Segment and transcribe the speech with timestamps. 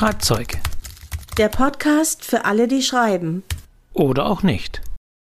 [0.00, 0.56] Schreibzeug.
[1.36, 3.42] Der Podcast für alle, die schreiben.
[3.92, 4.80] Oder auch nicht.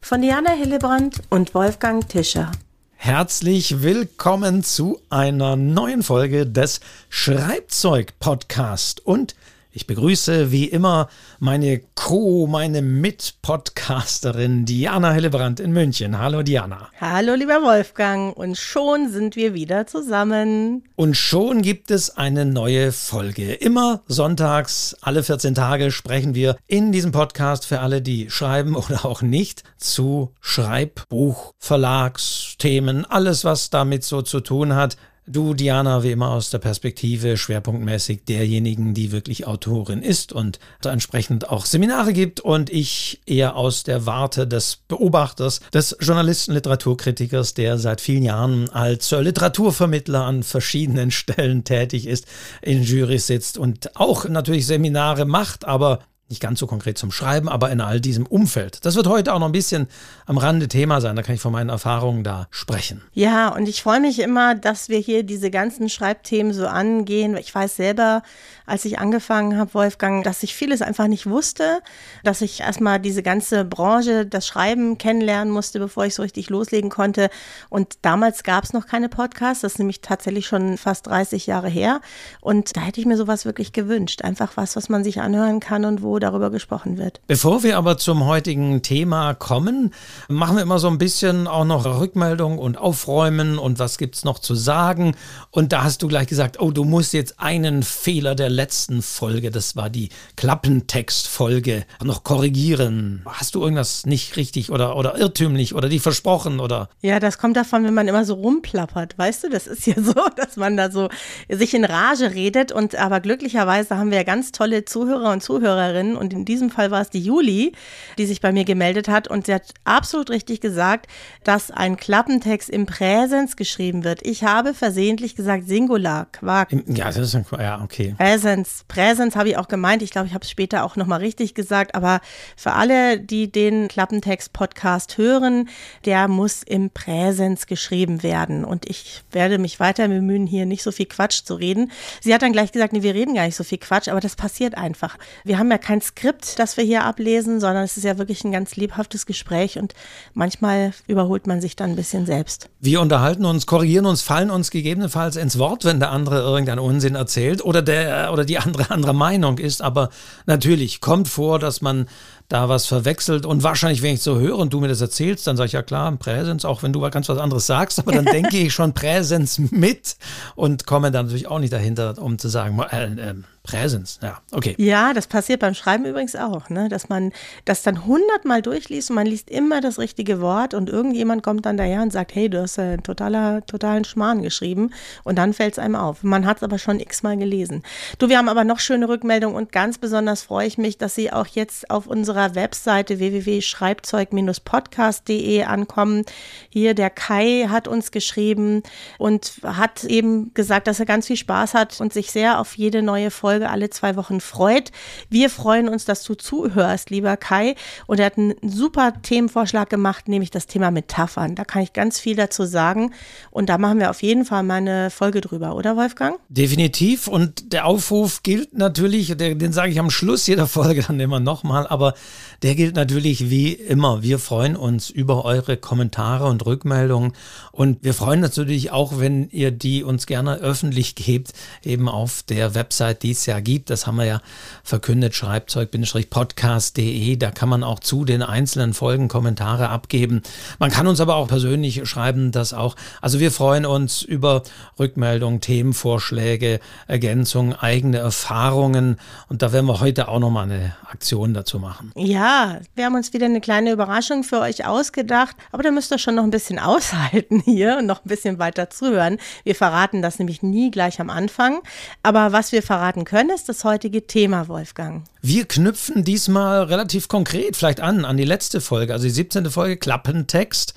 [0.06, 2.51] Von Diana Hillebrand und Wolfgang Tischer.
[2.95, 9.04] Herzlich willkommen zu einer neuen Folge des Schreibzeug-Podcast.
[9.04, 9.34] Und
[9.71, 16.17] ich begrüße wie immer meine Co, meine Mitpodcasterin Diana Hillebrand in München.
[16.17, 16.89] Hallo Diana.
[16.99, 20.84] Hallo lieber Wolfgang und schon sind wir wieder zusammen.
[20.95, 23.53] Und schon gibt es eine neue Folge.
[23.53, 29.05] Immer sonntags, alle 14 Tage sprechen wir in diesem Podcast für alle, die schreiben oder
[29.05, 34.97] auch nicht, zu Schreibbuch, Verlagsthemen, alles was damit so zu tun hat.
[35.31, 41.52] Du, Diana, wie immer aus der Perspektive schwerpunktmäßig derjenigen, die wirklich Autorin ist und entsprechend
[41.52, 47.77] auch Seminare gibt und ich eher aus der Warte des Beobachters, des Journalisten, Literaturkritikers, der
[47.77, 52.25] seit vielen Jahren als Literaturvermittler an verschiedenen Stellen tätig ist,
[52.63, 57.49] in Jury sitzt und auch natürlich Seminare macht, aber nicht ganz so konkret zum Schreiben,
[57.49, 58.85] aber in all diesem Umfeld.
[58.85, 59.88] Das wird heute auch noch ein bisschen
[60.25, 61.16] am Rande Thema sein.
[61.16, 63.02] Da kann ich von meinen Erfahrungen da sprechen.
[63.13, 67.36] Ja, und ich freue mich immer, dass wir hier diese ganzen Schreibthemen so angehen.
[67.36, 68.21] Ich weiß selber,
[68.70, 71.80] als ich angefangen habe, Wolfgang, dass ich vieles einfach nicht wusste,
[72.23, 76.89] dass ich erstmal diese ganze Branche, das Schreiben kennenlernen musste, bevor ich so richtig loslegen
[76.89, 77.30] konnte.
[77.70, 79.61] Und damals gab es noch keine Podcasts.
[79.61, 82.02] Das ist nämlich tatsächlich schon fast 30 Jahre her.
[82.42, 84.22] Und da hätte ich mir sowas wirklich gewünscht.
[84.23, 87.22] Einfach was, was man sich anhören kann und wo darüber gesprochen wird.
[87.28, 89.94] Bevor wir aber zum heutigen Thema kommen,
[90.28, 94.23] machen wir immer so ein bisschen auch noch Rückmeldung und Aufräumen und was gibt es
[94.23, 95.16] noch zu sagen.
[95.52, 99.52] Und da hast du gleich gesagt, oh, du musst jetzt einen Fehler der letzten Folge,
[99.52, 103.21] das war die Klappentextfolge, noch korrigieren.
[103.25, 106.89] Hast du irgendwas nicht richtig oder, oder irrtümlich oder die versprochen oder?
[107.02, 109.49] Ja, das kommt davon, wenn man immer so rumplappert, weißt du?
[109.49, 111.09] Das ist ja so, dass man da so
[111.49, 115.69] sich in Rage redet und aber glücklicherweise haben wir ja ganz tolle Zuhörer und Zuhörerinnen
[115.80, 117.73] Hörerin und in diesem Fall war es die Juli,
[118.17, 121.07] die sich bei mir gemeldet hat und sie hat absolut richtig gesagt,
[121.43, 124.25] dass ein Klappentext im Präsens geschrieben wird.
[124.25, 126.71] Ich habe versehentlich gesagt Singular, Quark.
[126.87, 128.16] Ja, das ist ein, ja, okay.
[128.18, 128.49] Präsens,
[128.88, 130.02] Präsens habe ich auch gemeint.
[130.02, 132.22] Ich glaube, ich habe es später auch nochmal richtig gesagt, aber
[132.56, 135.70] für alle, die den Klappentext-Podcast hören,
[136.06, 140.92] der muss im Präsens geschrieben werden und ich werde mich weiter bemühen, hier nicht so
[140.92, 141.92] viel Quatsch zu reden.
[142.22, 144.36] Sie hat dann gleich gesagt, nee, wir reden gar nicht so viel Quatsch, aber das
[144.36, 145.18] passiert einfach.
[145.44, 148.52] Wir haben ja kein Skript, das wir hier ablesen, sondern es ist ja wirklich ein
[148.52, 149.94] ganz lebhaftes Gespräch und
[150.34, 152.70] manchmal überholt man sich dann ein bisschen selbst.
[152.80, 157.16] Wir unterhalten uns, korrigieren uns, fallen uns gegebenenfalls ins Wort, wenn der andere irgendeinen Unsinn
[157.16, 159.82] erzählt oder der oder die andere anderer Meinung ist.
[159.82, 160.10] Aber
[160.46, 162.08] natürlich kommt vor, dass man
[162.50, 165.56] da was verwechselt und wahrscheinlich, wenn ich so höre und du mir das erzählst, dann
[165.56, 168.58] sage ich ja klar, Präsenz, auch wenn du ganz was anderes sagst, aber dann denke
[168.58, 170.18] ich schon Präsenz mit
[170.56, 173.36] und komme dann natürlich auch nicht dahinter, um zu sagen, äh, äh,
[173.69, 174.74] Präsenz, ja, okay.
[174.78, 176.90] Ja, das passiert beim Schreiben übrigens auch, ne?
[176.90, 177.31] dass man
[177.66, 181.78] das dann hundertmal durchliest und man liest immer das richtige Wort und irgendjemand kommt dann
[181.78, 184.90] daher und sagt, hey, du hast einen totaler, totalen Schmarrn geschrieben
[185.24, 186.24] und dann fällt es einem auf.
[186.24, 187.84] Man hat es aber schon x-mal gelesen.
[188.18, 191.31] Du, wir haben aber noch schöne Rückmeldungen und ganz besonders freue ich mich, dass Sie
[191.31, 196.24] auch jetzt auf unserer Webseite www.schreibzeug-podcast.de ankommen.
[196.69, 198.84] Hier der Kai hat uns geschrieben
[199.18, 203.01] und hat eben gesagt, dass er ganz viel Spaß hat und sich sehr auf jede
[203.01, 204.92] neue Folge Folge alle zwei Wochen freut.
[205.30, 207.75] Wir freuen uns, dass du zuhörst, lieber Kai.
[208.08, 211.56] Und er hat einen super Themenvorschlag gemacht, nämlich das Thema Metaphern.
[211.56, 213.12] Da kann ich ganz viel dazu sagen.
[213.52, 216.40] Und da machen wir auf jeden Fall mal eine Folge drüber, oder Wolfgang?
[216.48, 217.28] Definitiv.
[217.28, 221.86] Und der Aufruf gilt natürlich, den sage ich am Schluss jeder Folge dann immer nochmal,
[221.86, 222.14] aber
[222.62, 224.24] der gilt natürlich wie immer.
[224.24, 227.34] Wir freuen uns über eure Kommentare und Rückmeldungen.
[227.72, 231.52] Und wir freuen uns natürlich auch, wenn ihr die uns gerne öffentlich gebt,
[231.84, 233.90] eben auf der Website, die es ja gibt.
[233.90, 234.42] Das haben wir ja
[234.84, 237.36] verkündet, schreibzeug-podcast.de.
[237.36, 240.42] Da kann man auch zu den einzelnen Folgen Kommentare abgeben.
[240.80, 242.96] Man kann uns aber auch persönlich schreiben, das auch.
[243.22, 244.64] Also wir freuen uns über
[244.98, 249.18] Rückmeldungen, Themenvorschläge, Ergänzungen, eigene Erfahrungen.
[249.48, 252.12] Und da werden wir heute auch nochmal eine Aktion dazu machen.
[252.16, 255.56] Ja, wir haben uns wieder eine kleine Überraschung für euch ausgedacht.
[255.72, 258.90] Aber da müsst ihr schon noch ein bisschen aushalten hier und noch ein bisschen weiter
[258.90, 259.38] zuhören.
[259.63, 261.80] Wir verraten das nämlich nie gleich am Anfang.
[262.24, 265.24] Aber was wir verraten können, ist das heutige Thema, Wolfgang.
[265.44, 269.70] Wir knüpfen diesmal relativ konkret vielleicht an, an die letzte Folge, also die 17.
[269.70, 270.96] Folge Klappentext.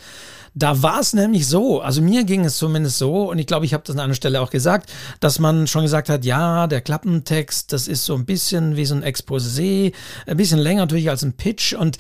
[0.55, 3.75] Da war es nämlich so, also mir ging es zumindest so, und ich glaube, ich
[3.75, 4.91] habe das an einer Stelle auch gesagt,
[5.21, 8.95] dass man schon gesagt hat, ja, der Klappentext, das ist so ein bisschen wie so
[8.95, 9.93] ein Exposé,
[10.27, 11.99] ein bisschen länger natürlich als ein Pitch und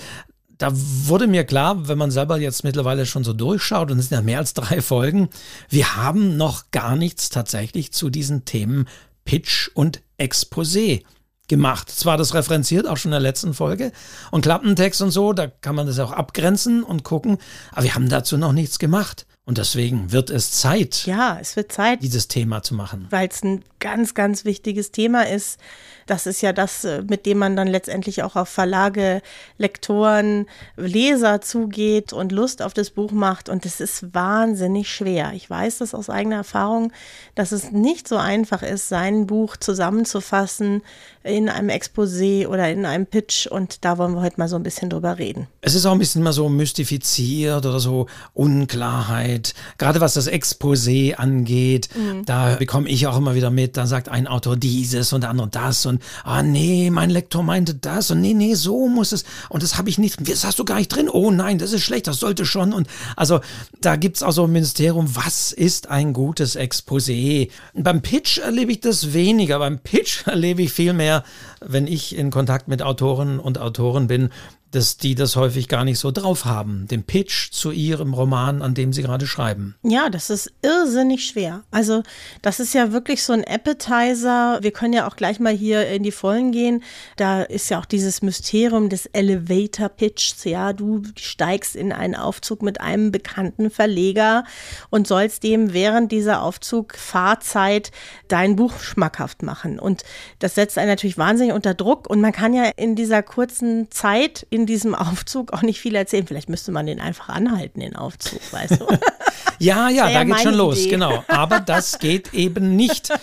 [0.56, 4.17] da wurde mir klar, wenn man selber jetzt mittlerweile schon so durchschaut, und es sind
[4.17, 5.28] ja mehr als drei Folgen,
[5.69, 8.87] wir haben noch gar nichts tatsächlich zu diesen Themen
[9.25, 11.02] Pitch und Exposé
[11.48, 11.90] gemacht.
[11.90, 13.92] Zwar das referenziert auch schon in der letzten Folge
[14.30, 17.38] und Klappentext und so, da kann man das auch abgrenzen und gucken,
[17.72, 19.26] aber wir haben dazu noch nichts gemacht.
[19.44, 21.04] Und deswegen wird es Zeit.
[21.04, 22.00] Ja, es wird Zeit.
[22.00, 23.08] Dieses Thema zu machen.
[23.10, 25.58] Weil es ein ganz, ganz wichtiges Thema ist.
[26.06, 29.22] Das ist ja das, äh, mit dem man dann letztendlich auch auf Verlage,
[29.58, 30.46] Lektoren,
[30.76, 33.49] Leser zugeht und Lust auf das Buch macht.
[33.49, 35.32] Und es ist wahnsinnig schwer.
[35.34, 36.93] Ich weiß das aus eigener Erfahrung,
[37.34, 40.82] dass es nicht so einfach ist, sein Buch zusammenzufassen
[41.25, 43.46] in einem Exposé oder in einem Pitch.
[43.46, 45.46] Und da wollen wir heute mal so ein bisschen drüber reden.
[45.60, 49.54] Es ist auch ein bisschen mal so mystifiziert oder so Unklarheit.
[49.78, 52.25] Gerade was das Exposé angeht, mhm.
[52.25, 55.49] da bekomme ich auch immer wieder mit, da sagt ein Autor dieses und der andere
[55.49, 55.91] das und
[56.24, 59.88] ah nee, mein Lektor meinte das und nee, nee, so muss es und das habe
[59.88, 61.08] ich nicht, das hast du gar nicht drin.
[61.08, 63.40] Oh nein, das ist schlecht, das sollte schon und also
[63.80, 67.50] da gibt es auch so ein Ministerium, was ist ein gutes Exposé?
[67.74, 71.24] Beim Pitch erlebe ich das weniger, beim Pitch erlebe ich viel mehr,
[71.60, 74.30] wenn ich in Kontakt mit Autoren und Autoren bin,
[74.72, 78.74] dass die das häufig gar nicht so drauf haben, den Pitch zu ihrem Roman, an
[78.74, 79.76] dem sie gerade schreiben.
[79.82, 81.62] Ja, das ist irrsinnig schwer.
[81.70, 82.02] Also
[82.40, 84.58] das ist ja wirklich so ein Appetizer.
[84.62, 86.82] Wir können ja auch gleich mal hier in die Vollen gehen.
[87.16, 90.44] Da ist ja auch dieses Mysterium des Elevator Pitchs.
[90.44, 94.44] Ja, du steigst in einen Aufzug mit einem bekannten Verleger
[94.90, 97.90] und sollst dem während dieser Aufzugfahrzeit
[98.28, 99.78] dein Buch schmackhaft machen.
[99.78, 100.02] Und
[100.38, 102.08] das setzt einen natürlich wahnsinnig unter Druck.
[102.08, 105.94] Und man kann ja in dieser kurzen Zeit, in in diesem Aufzug auch nicht viel
[105.97, 106.25] erzählen.
[106.25, 108.87] Vielleicht müsste man den einfach anhalten, den Aufzug, weißt du?
[109.59, 110.91] ja, ja, da geht schon los, Idee.
[110.91, 111.25] genau.
[111.26, 113.12] Aber das geht eben nicht.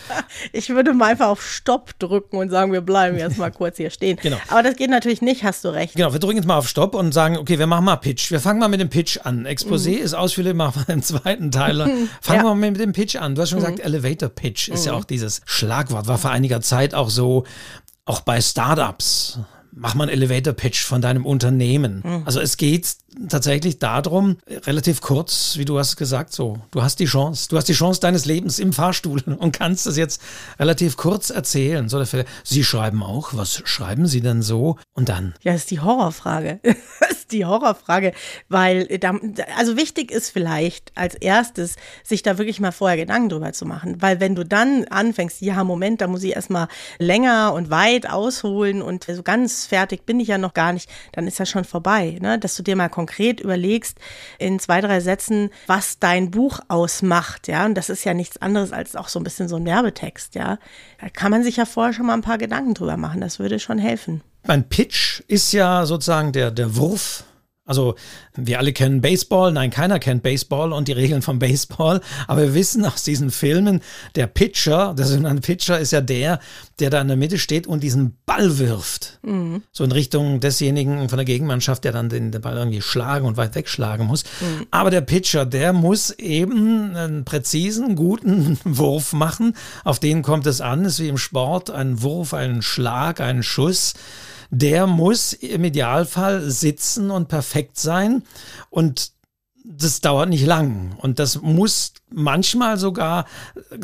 [0.52, 3.90] Ich würde mal einfach auf Stopp drücken und sagen, wir bleiben jetzt mal kurz hier
[3.90, 4.18] stehen.
[4.30, 4.38] Genau.
[4.50, 5.96] Aber das geht natürlich nicht, hast du recht.
[5.96, 8.32] Genau, wir drücken jetzt mal auf Stopp und sagen, okay, wir machen mal Pitch.
[8.32, 9.48] Wir fangen mal mit dem Pitch an.
[9.48, 10.04] Exposé mhm.
[10.04, 11.78] ist ausführlich, machen wir im zweiten Teil.
[11.78, 12.44] Fangen ja.
[12.44, 13.36] wir mal mit dem Pitch an.
[13.36, 13.64] Du hast schon mhm.
[13.64, 14.88] gesagt, Elevator Pitch ist mhm.
[14.88, 17.46] ja auch dieses Schlagwort, war vor einiger Zeit auch so,
[18.06, 19.40] auch bei Startups
[19.72, 22.02] mach mal einen Elevator Pitch von deinem Unternehmen.
[22.04, 22.24] Mhm.
[22.26, 22.96] Also es geht
[23.28, 27.68] tatsächlich darum, relativ kurz, wie du hast gesagt, so, du hast die Chance, du hast
[27.68, 30.22] die Chance deines Lebens im Fahrstuhl und kannst es jetzt
[30.60, 31.90] relativ kurz erzählen.
[31.90, 32.04] So,
[32.44, 34.78] Sie schreiben auch, was schreiben Sie denn so?
[34.94, 35.34] Und dann?
[35.42, 36.60] Ja, das ist die Horrorfrage.
[36.64, 38.14] das ist die Horrorfrage,
[38.48, 38.88] weil,
[39.58, 44.02] also wichtig ist vielleicht als erstes, sich da wirklich mal vorher Gedanken drüber zu machen,
[44.02, 46.68] weil wenn du dann anfängst, ja, Moment, da muss ich erstmal
[46.98, 51.28] länger und weit ausholen und so ganz fertig bin ich ja noch gar nicht, dann
[51.28, 52.40] ist ja schon vorbei, ne?
[52.40, 53.98] dass du dir mal konkret überlegst
[54.40, 57.66] in zwei, drei Sätzen, was dein Buch ausmacht, ja.
[57.66, 60.60] Und das ist ja nichts anderes als auch so ein bisschen so ein Werbetext, ja.
[61.00, 63.22] Da kann man sich ja vorher schon mal ein paar Gedanken drüber machen.
[63.22, 64.22] Das würde schon helfen.
[64.46, 67.24] Mein Pitch ist ja sozusagen der, der Wurf
[67.70, 67.96] also
[68.36, 72.54] wir alle kennen Baseball, nein, keiner kennt Baseball und die Regeln von Baseball, aber wir
[72.56, 73.82] wissen aus diesen Filmen,
[74.16, 76.40] der Pitcher, der sogenannte Pitcher ist ja der,
[76.80, 79.20] der da in der Mitte steht und diesen Ball wirft.
[79.22, 79.62] Mhm.
[79.72, 83.54] So in Richtung desjenigen von der Gegenmannschaft, der dann den, Ball irgendwie schlagen und weit
[83.54, 84.24] wegschlagen muss.
[84.42, 84.66] Mhm.
[84.72, 89.56] Aber der Pitcher, der muss eben einen präzisen, guten Wurf machen.
[89.84, 93.94] Auf den kommt es an, ist wie im Sport ein Wurf, ein Schlag, ein Schuss
[94.50, 98.24] der muss im Idealfall sitzen und perfekt sein.
[98.70, 99.12] Und
[99.72, 103.26] das dauert nicht lang und das muss manchmal sogar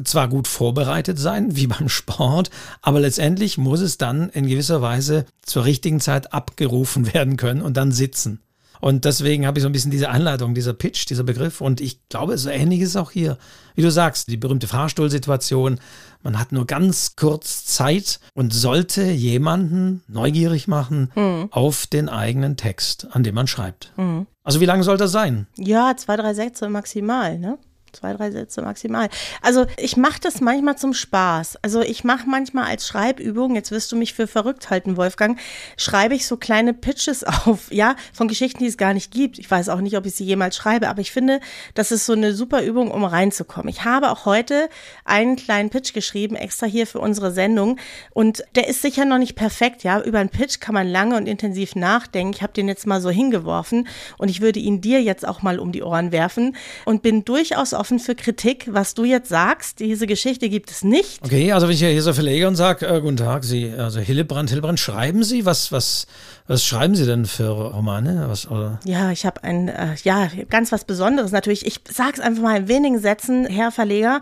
[0.03, 2.49] zwar gut vorbereitet sein, wie beim Sport,
[2.81, 7.77] aber letztendlich muss es dann in gewisser Weise zur richtigen Zeit abgerufen werden können und
[7.77, 8.39] dann sitzen.
[8.81, 11.61] Und deswegen habe ich so ein bisschen diese Anleitung, dieser Pitch, dieser Begriff.
[11.61, 13.37] Und ich glaube, so ähnlich ist auch hier.
[13.73, 15.79] Wie du sagst, die berühmte Fahrstuhlsituation.
[16.25, 21.49] Man hat nur ganz kurz Zeit und sollte jemanden neugierig machen mhm.
[21.51, 23.93] auf den eigenen Text, an dem man schreibt.
[23.95, 24.25] Mhm.
[24.43, 25.45] Also wie lange soll das sein?
[25.55, 27.59] Ja, zwei, drei Sätze maximal, ne?
[27.95, 29.09] Zwei, drei Sätze maximal.
[29.41, 31.57] Also ich mache das manchmal zum Spaß.
[31.61, 35.39] Also ich mache manchmal als Schreibübung, jetzt wirst du mich für verrückt halten, Wolfgang,
[35.77, 39.39] schreibe ich so kleine Pitches auf, ja, von Geschichten, die es gar nicht gibt.
[39.39, 41.39] Ich weiß auch nicht, ob ich sie jemals schreibe, aber ich finde,
[41.73, 43.69] das ist so eine super Übung, um reinzukommen.
[43.69, 44.69] Ich habe auch heute
[45.05, 47.79] einen kleinen Pitch geschrieben, extra hier für unsere Sendung
[48.11, 50.01] und der ist sicher noch nicht perfekt, ja.
[50.01, 52.33] Über einen Pitch kann man lange und intensiv nachdenken.
[52.35, 53.87] Ich habe den jetzt mal so hingeworfen
[54.17, 57.73] und ich würde ihn dir jetzt auch mal um die Ohren werfen und bin durchaus
[57.73, 59.79] auf offen für Kritik, was du jetzt sagst.
[59.79, 61.23] Diese Geschichte gibt es nicht.
[61.23, 64.49] Okay, also wenn ich hier so verlege und sage, äh, guten Tag, Sie, also Hillebrand,
[64.49, 66.07] Hillebrand, schreiben Sie, was, was,
[66.47, 68.25] was schreiben Sie denn für Romane?
[68.27, 68.79] Was, oder?
[68.85, 71.63] Ja, ich habe ein, äh, ja, ganz was Besonderes natürlich.
[71.63, 74.21] Ich sage es einfach mal in wenigen Sätzen, Herr Verleger.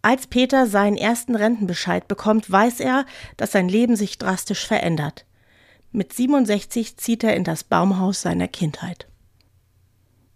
[0.00, 3.04] Als Peter seinen ersten Rentenbescheid bekommt, weiß er,
[3.36, 5.26] dass sein Leben sich drastisch verändert.
[5.90, 9.06] Mit 67 zieht er in das Baumhaus seiner Kindheit.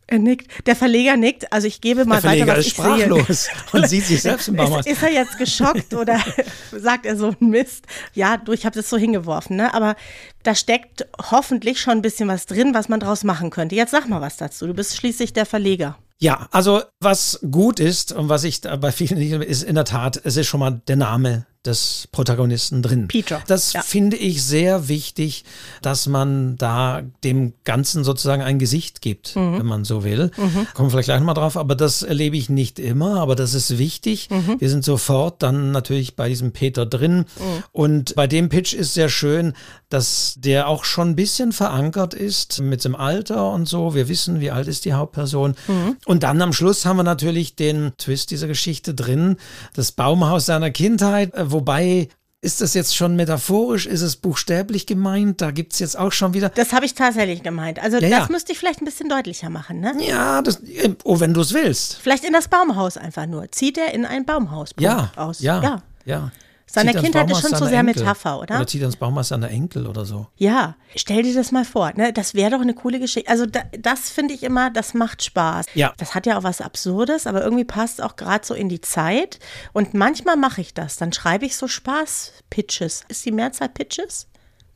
[0.09, 0.67] Er nickt.
[0.67, 1.53] Der Verleger nickt.
[1.53, 3.55] Also ich gebe mal Der Verleger weiter, was ist ich sprachlos sehe.
[3.73, 4.87] und sieht sich selbst im Baumhaus.
[4.87, 6.21] Ist, ist er jetzt geschockt oder
[6.73, 7.87] sagt er so ein Mist?
[8.15, 9.75] Ja, du, ich habe das so hingeworfen, ne?
[9.75, 9.97] Aber
[10.45, 13.75] da steckt hoffentlich schon ein bisschen was drin, was man draus machen könnte.
[13.75, 14.67] Jetzt sag mal was dazu.
[14.67, 15.99] Du bist schließlich der Verleger.
[16.19, 19.85] Ja, also was gut ist und was ich da bei vielen nicht, ist in der
[19.85, 23.09] Tat, es ist schon mal der Name des Protagonisten drin.
[23.09, 23.83] Peter, Das ja.
[23.83, 25.45] finde ich sehr wichtig,
[25.83, 29.59] dass man da dem Ganzen sozusagen ein Gesicht gibt, Mhm.
[29.59, 30.31] wenn man so will.
[30.75, 33.79] Kommen wir vielleicht gleich nochmal drauf, aber das erlebe ich nicht immer, aber das ist
[33.79, 34.29] wichtig.
[34.31, 34.57] Mhm.
[34.61, 37.19] Wir sind sofort dann natürlich bei diesem Peter drin.
[37.19, 37.25] Mhm.
[37.73, 39.53] Und bei dem Pitch ist sehr schön,
[39.89, 43.95] dass der auch schon ein bisschen verankert ist mit dem Alter und so.
[43.95, 45.55] Wir wissen, wie alt ist die Hauptperson.
[45.69, 45.97] Mhm.
[46.07, 49.37] Und dann am Schluss haben wir natürlich den Twist dieser Geschichte drin,
[49.75, 52.09] das Baumhaus seiner Kindheit, äh, wobei
[52.43, 53.87] ist das jetzt schon metaphorisch?
[53.87, 55.41] Ist es buchstäblich gemeint?
[55.41, 56.51] Da gibt es jetzt auch schon wieder.
[56.51, 57.79] Das habe ich tatsächlich gemeint.
[57.83, 58.33] Also Ja, das ja.
[58.33, 59.95] müsste ich vielleicht ein bisschen deutlicher machen, ne?
[59.99, 60.63] Ja, das,
[61.03, 61.97] oh, wenn du es willst.
[61.97, 63.51] Vielleicht in das Baumhaus einfach nur.
[63.51, 65.41] Zieht er in ein Baumhaus Ja, aus?
[65.41, 65.83] ja, ja.
[66.05, 66.31] ja.
[66.69, 68.03] Seine Zieht Kindheit ist schon zu sehr Enkel.
[68.03, 68.57] Metapher, oder?
[68.57, 70.27] Oder zieht ans Baumhaus seiner Enkel oder so.
[70.37, 72.13] Ja, stell dir das mal vor, ne?
[72.13, 73.31] Das wäre doch eine coole Geschichte.
[73.31, 75.67] Also da, das finde ich immer, das macht Spaß.
[75.75, 75.95] Ja.
[75.97, 79.39] Das hat ja auch was Absurdes, aber irgendwie passt auch gerade so in die Zeit.
[79.73, 80.97] Und manchmal mache ich das.
[80.97, 83.05] Dann schreibe ich so Spaß-Pitches.
[83.09, 84.27] Ist die Mehrzahl Pitches?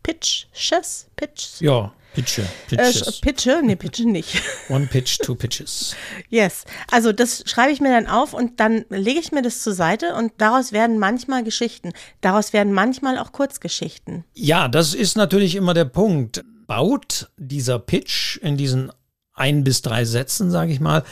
[0.02, 1.08] Pitches?
[1.16, 1.60] Pitches?
[1.60, 2.42] Ja, Pitche.
[2.42, 3.20] Äh, Pitches.
[3.20, 3.62] Pitche?
[3.62, 4.42] Nee, Pitche nicht.
[4.68, 5.94] One Pitch, two Pitches.
[6.28, 6.64] Yes.
[6.90, 10.14] Also das schreibe ich mir dann auf und dann lege ich mir das zur Seite
[10.14, 11.92] und daraus werden manchmal Geschichten.
[12.20, 14.24] Daraus werden manchmal auch Kurzgeschichten.
[14.34, 16.44] Ja, das ist natürlich immer der Punkt.
[16.66, 18.92] Baut dieser Pitch in diesen
[19.34, 21.02] ein bis drei Sätzen, sage ich mal,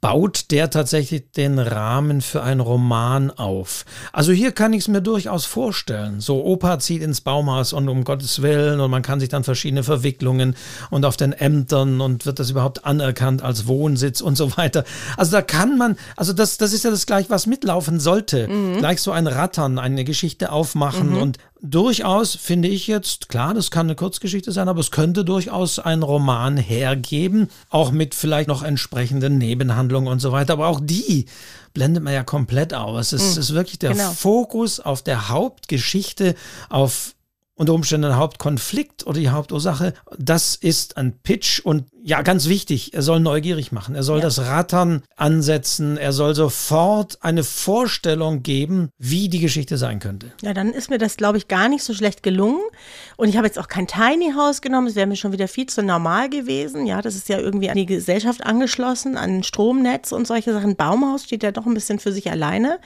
[0.00, 3.84] baut der tatsächlich den Rahmen für einen Roman auf.
[4.12, 6.20] Also hier kann ich es mir durchaus vorstellen.
[6.20, 9.82] So, Opa zieht ins Baumhaus und um Gottes Willen und man kann sich dann verschiedene
[9.82, 10.54] Verwicklungen
[10.90, 14.84] und auf den Ämtern und wird das überhaupt anerkannt als Wohnsitz und so weiter.
[15.16, 18.48] Also da kann man, also das, das ist ja das gleich, was mitlaufen sollte.
[18.78, 23.86] Gleich so ein Rattern, eine Geschichte aufmachen und durchaus finde ich jetzt, klar, das kann
[23.86, 29.38] eine Kurzgeschichte sein, aber es könnte durchaus einen Roman hergeben, auch mit vielleicht noch entsprechenden
[29.38, 30.54] Nebenhandlungen und so weiter.
[30.54, 31.26] Aber auch die
[31.74, 33.12] blendet man ja komplett aus.
[33.12, 34.10] Es ist wirklich der genau.
[34.10, 36.34] Fokus auf der Hauptgeschichte,
[36.68, 37.14] auf
[37.58, 39.92] unter Umständen den Hauptkonflikt oder die Hauptursache.
[40.16, 43.94] Das ist ein Pitch und ja, ganz wichtig, er soll neugierig machen.
[43.94, 44.24] Er soll Ja.
[44.24, 45.98] das Rattern ansetzen.
[45.98, 50.32] Er soll sofort eine Vorstellung geben, wie die Geschichte sein könnte.
[50.40, 52.62] Ja, dann ist mir das, glaube ich, gar nicht so schlecht gelungen.
[53.16, 54.86] Und ich habe jetzt auch kein Tiny House genommen.
[54.86, 56.86] Es wäre mir schon wieder viel zu normal gewesen.
[56.86, 60.76] Ja, das ist ja irgendwie an die Gesellschaft angeschlossen, an ein Stromnetz und solche Sachen.
[60.76, 62.78] Baumhaus steht ja doch ein bisschen für sich alleine.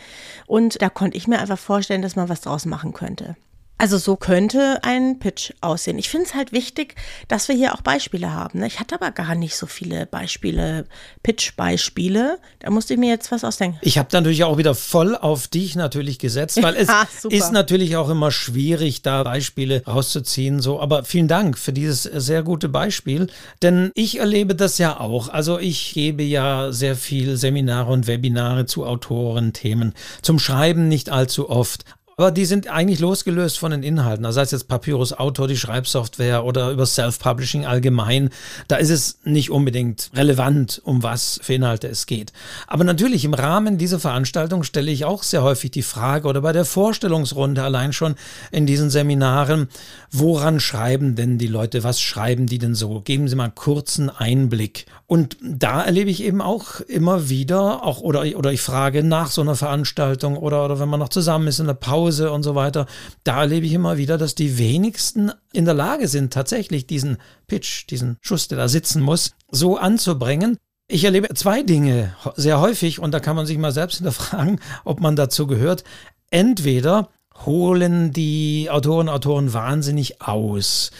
[0.46, 3.36] Und da konnte ich mir einfach vorstellen, dass man was draus machen könnte.
[3.78, 5.98] Also so könnte ein Pitch aussehen.
[5.98, 6.94] Ich finde es halt wichtig,
[7.26, 8.60] dass wir hier auch Beispiele haben.
[8.60, 8.68] ne?
[8.68, 10.84] Ich hatte aber gar nicht so viele Beispiele,
[11.24, 12.38] Pitch-Beispiele.
[12.60, 13.78] Da musste ich mir jetzt was ausdenken.
[13.82, 16.88] Ich habe natürlich auch wieder voll auf dich natürlich gesetzt, weil es
[17.20, 17.34] super.
[17.34, 20.60] ist natürlich auch immer schwierig, da Beispiele rauszuziehen.
[20.60, 23.26] So, aber vielen Dank für dieses sehr gute Beispiel,
[23.62, 25.28] denn ich erlebe das ja auch.
[25.28, 31.50] Also ich gebe ja sehr viel Seminare und Webinare zu Autorenthemen, zum Schreiben nicht allzu
[31.50, 31.84] oft.
[32.16, 34.26] Aber die sind eigentlich losgelöst von den Inhalten.
[34.26, 38.28] Also sei es jetzt Papyrus Autor, die Schreibsoftware oder über Self-Publishing allgemein.
[38.68, 42.32] Da ist es nicht unbedingt relevant, um was für Inhalte es geht.
[42.66, 46.52] Aber natürlich im Rahmen dieser Veranstaltung stelle ich auch sehr häufig die Frage oder bei
[46.52, 48.14] der Vorstellungsrunde allein schon
[48.50, 49.68] in diesen Seminaren,
[50.10, 51.82] woran schreiben denn die Leute?
[51.82, 53.00] Was schreiben die denn so?
[53.00, 54.84] Geben Sie mal einen kurzen Einblick.
[55.06, 59.40] Und da erlebe ich eben auch immer wieder, auch oder, oder ich frage nach so
[59.40, 62.86] einer Veranstaltung oder, oder wenn man noch zusammen ist in der Pause und so weiter,
[63.24, 67.88] da erlebe ich immer wieder, dass die wenigsten in der Lage sind, tatsächlich diesen Pitch,
[67.90, 70.56] diesen Schuss, der da sitzen muss, so anzubringen.
[70.88, 75.00] Ich erlebe zwei Dinge sehr häufig und da kann man sich mal selbst hinterfragen, ob
[75.00, 75.84] man dazu gehört.
[76.30, 77.08] Entweder
[77.46, 80.90] holen die Autoren Autoren wahnsinnig aus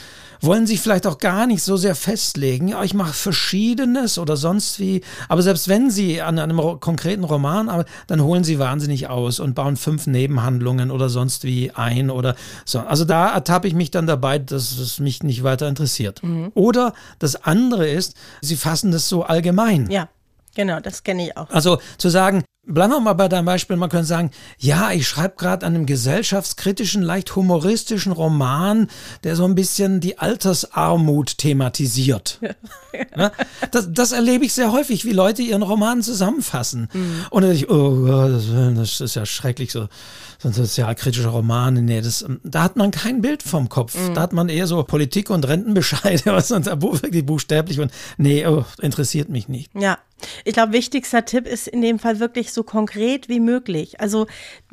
[0.42, 2.68] wollen sich vielleicht auch gar nicht so sehr festlegen.
[2.68, 5.02] Ja, ich mache Verschiedenes oder sonst wie.
[5.28, 9.54] Aber selbst wenn sie an einem konkreten Roman arbeiten, dann holen sie wahnsinnig aus und
[9.54, 12.34] bauen fünf Nebenhandlungen oder sonst wie ein oder
[12.64, 12.80] so.
[12.80, 16.22] Also da ertappe ich mich dann dabei, dass es mich nicht weiter interessiert.
[16.54, 19.90] Oder das andere ist, sie fassen das so allgemein.
[19.90, 20.08] Ja,
[20.54, 21.48] genau, das kenne ich auch.
[21.50, 23.76] Also zu sagen, Bleiben wir mal bei deinem Beispiel.
[23.76, 28.88] Man könnte sagen, ja, ich schreibe gerade an einem gesellschaftskritischen, leicht humoristischen Roman,
[29.24, 32.38] der so ein bisschen die Altersarmut thematisiert.
[32.40, 32.50] Ja.
[33.16, 33.32] Ne?
[33.70, 36.88] Das, das, erlebe ich sehr häufig, wie Leute ihren Roman zusammenfassen.
[36.92, 37.24] Mhm.
[37.30, 38.06] Und dann denke ich, oh,
[38.76, 39.88] das ist ja schrecklich so
[40.42, 41.84] so ein sozialkritischer Roman.
[41.84, 43.96] Nee, das, da hat man kein Bild vom Kopf.
[43.96, 44.14] Mhm.
[44.14, 48.64] Da hat man eher so Politik und Rentenbescheide, was sonst wirklich buchstäblich und nee, oh,
[48.80, 49.70] interessiert mich nicht.
[49.74, 49.98] Ja,
[50.44, 54.00] ich glaube, wichtigster Tipp ist in dem Fall wirklich so konkret wie möglich.
[54.00, 54.26] Also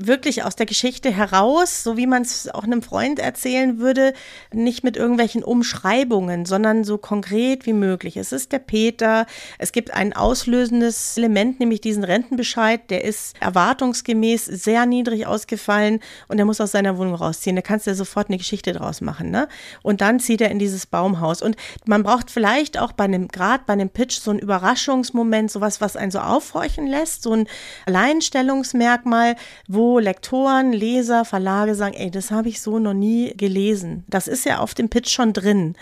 [0.06, 4.14] wirklich aus der Geschichte heraus, so wie man es auch einem Freund erzählen würde,
[4.52, 8.18] nicht mit irgendwelchen Umschreibungen, sondern so konkret wie möglich.
[8.18, 9.26] Es ist der Peter,
[9.58, 16.40] es gibt ein auslösendes Element, nämlich diesen Rentenbescheid, der ist erwartungsgemäß sehr niedrig ausgefallen und
[16.40, 17.56] er muss aus seiner Wohnung rausziehen.
[17.56, 19.32] Da kannst du ja sofort eine Geschichte draus machen.
[19.32, 19.48] Ne?
[19.84, 21.42] Und dann zieht er in dieses Baumhaus.
[21.42, 25.52] Und man braucht vielleicht auch bei einem, gerade bei einem Pitch so einen Überraschungsmoment, Moment
[25.52, 27.48] sowas, was einen so aufhorchen lässt, so ein
[27.86, 29.36] Alleinstellungsmerkmal,
[29.68, 34.04] wo Lektoren, Leser, Verlage sagen, ey, das habe ich so noch nie gelesen.
[34.08, 35.76] Das ist ja auf dem Pitch schon drin.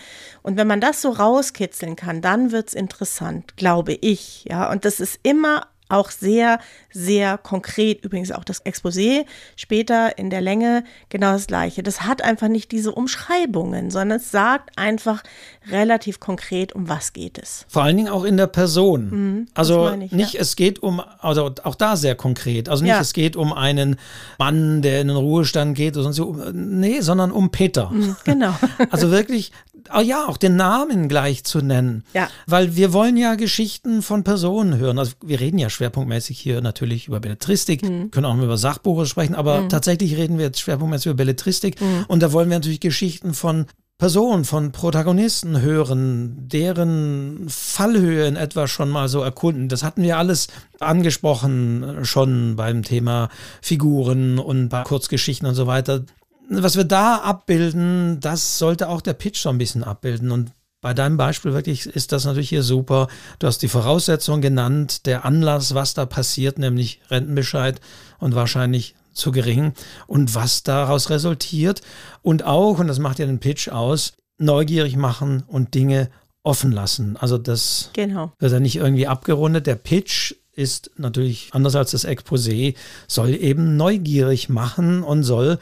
[0.44, 4.46] Und wenn man das so rauskitzeln kann, dann wird es interessant, glaube ich.
[4.48, 6.60] Ja, und das ist immer auch sehr,
[6.91, 8.03] sehr konkret.
[8.03, 9.25] Übrigens auch das Exposé
[9.56, 11.84] später in der Länge genau das gleiche.
[11.84, 15.24] Das hat einfach nicht diese Umschreibungen, sondern es sagt einfach
[15.70, 17.65] relativ konkret, um was geht es.
[17.67, 19.10] Vor allen Dingen auch in der Person.
[19.10, 20.41] Mhm, also ich, nicht, ja.
[20.41, 22.70] es geht um, also auch da sehr konkret.
[22.70, 23.01] Also nicht, ja.
[23.01, 23.98] es geht um einen
[24.38, 26.36] Mann, der in den Ruhestand geht oder sonst so.
[26.53, 27.89] Nee, sondern um Peter.
[27.89, 28.56] Mhm, genau.
[28.89, 29.51] also wirklich
[29.96, 32.03] oh ja, auch den Namen gleich zu nennen.
[32.13, 32.29] Ja.
[32.46, 35.00] Weil wir wollen ja Geschichten von Personen hören.
[35.00, 38.12] Also wir reden ja schwerpunktmäßig hier natürlich über Belletristik, mhm.
[38.12, 39.70] können auch über Sachbuche sprechen, aber mhm.
[39.70, 42.06] tatsächlich reden wir jetzt schwerpunktmäßig über Belletristik mhm.
[42.08, 43.65] und da wollen wir natürlich Geschichten von
[43.98, 49.70] Personen, von Protagonisten hören, deren Fallhöhe in etwa schon mal so erkunden.
[49.70, 53.29] Das hatten wir alles angesprochen schon beim Thema
[53.60, 56.03] Figuren und bei Kurzgeschichten und so weiter
[56.50, 60.32] was wir da abbilden, das sollte auch der Pitch so ein bisschen abbilden.
[60.32, 60.51] Und
[60.82, 63.08] bei deinem Beispiel wirklich ist das natürlich hier super.
[63.39, 67.82] Du hast die Voraussetzung genannt, der Anlass, was da passiert, nämlich Rentenbescheid
[68.20, 69.74] und wahrscheinlich zu gering
[70.06, 71.82] und was daraus resultiert.
[72.22, 76.10] Und auch, und das macht ja den Pitch aus, neugierig machen und Dinge
[76.44, 77.18] offen lassen.
[77.18, 78.32] Also das genau.
[78.39, 79.68] wird ja nicht irgendwie abgerundet.
[79.68, 82.75] Der Pitch ist natürlich anders als das Exposé,
[83.08, 85.60] soll eben neugierig machen und soll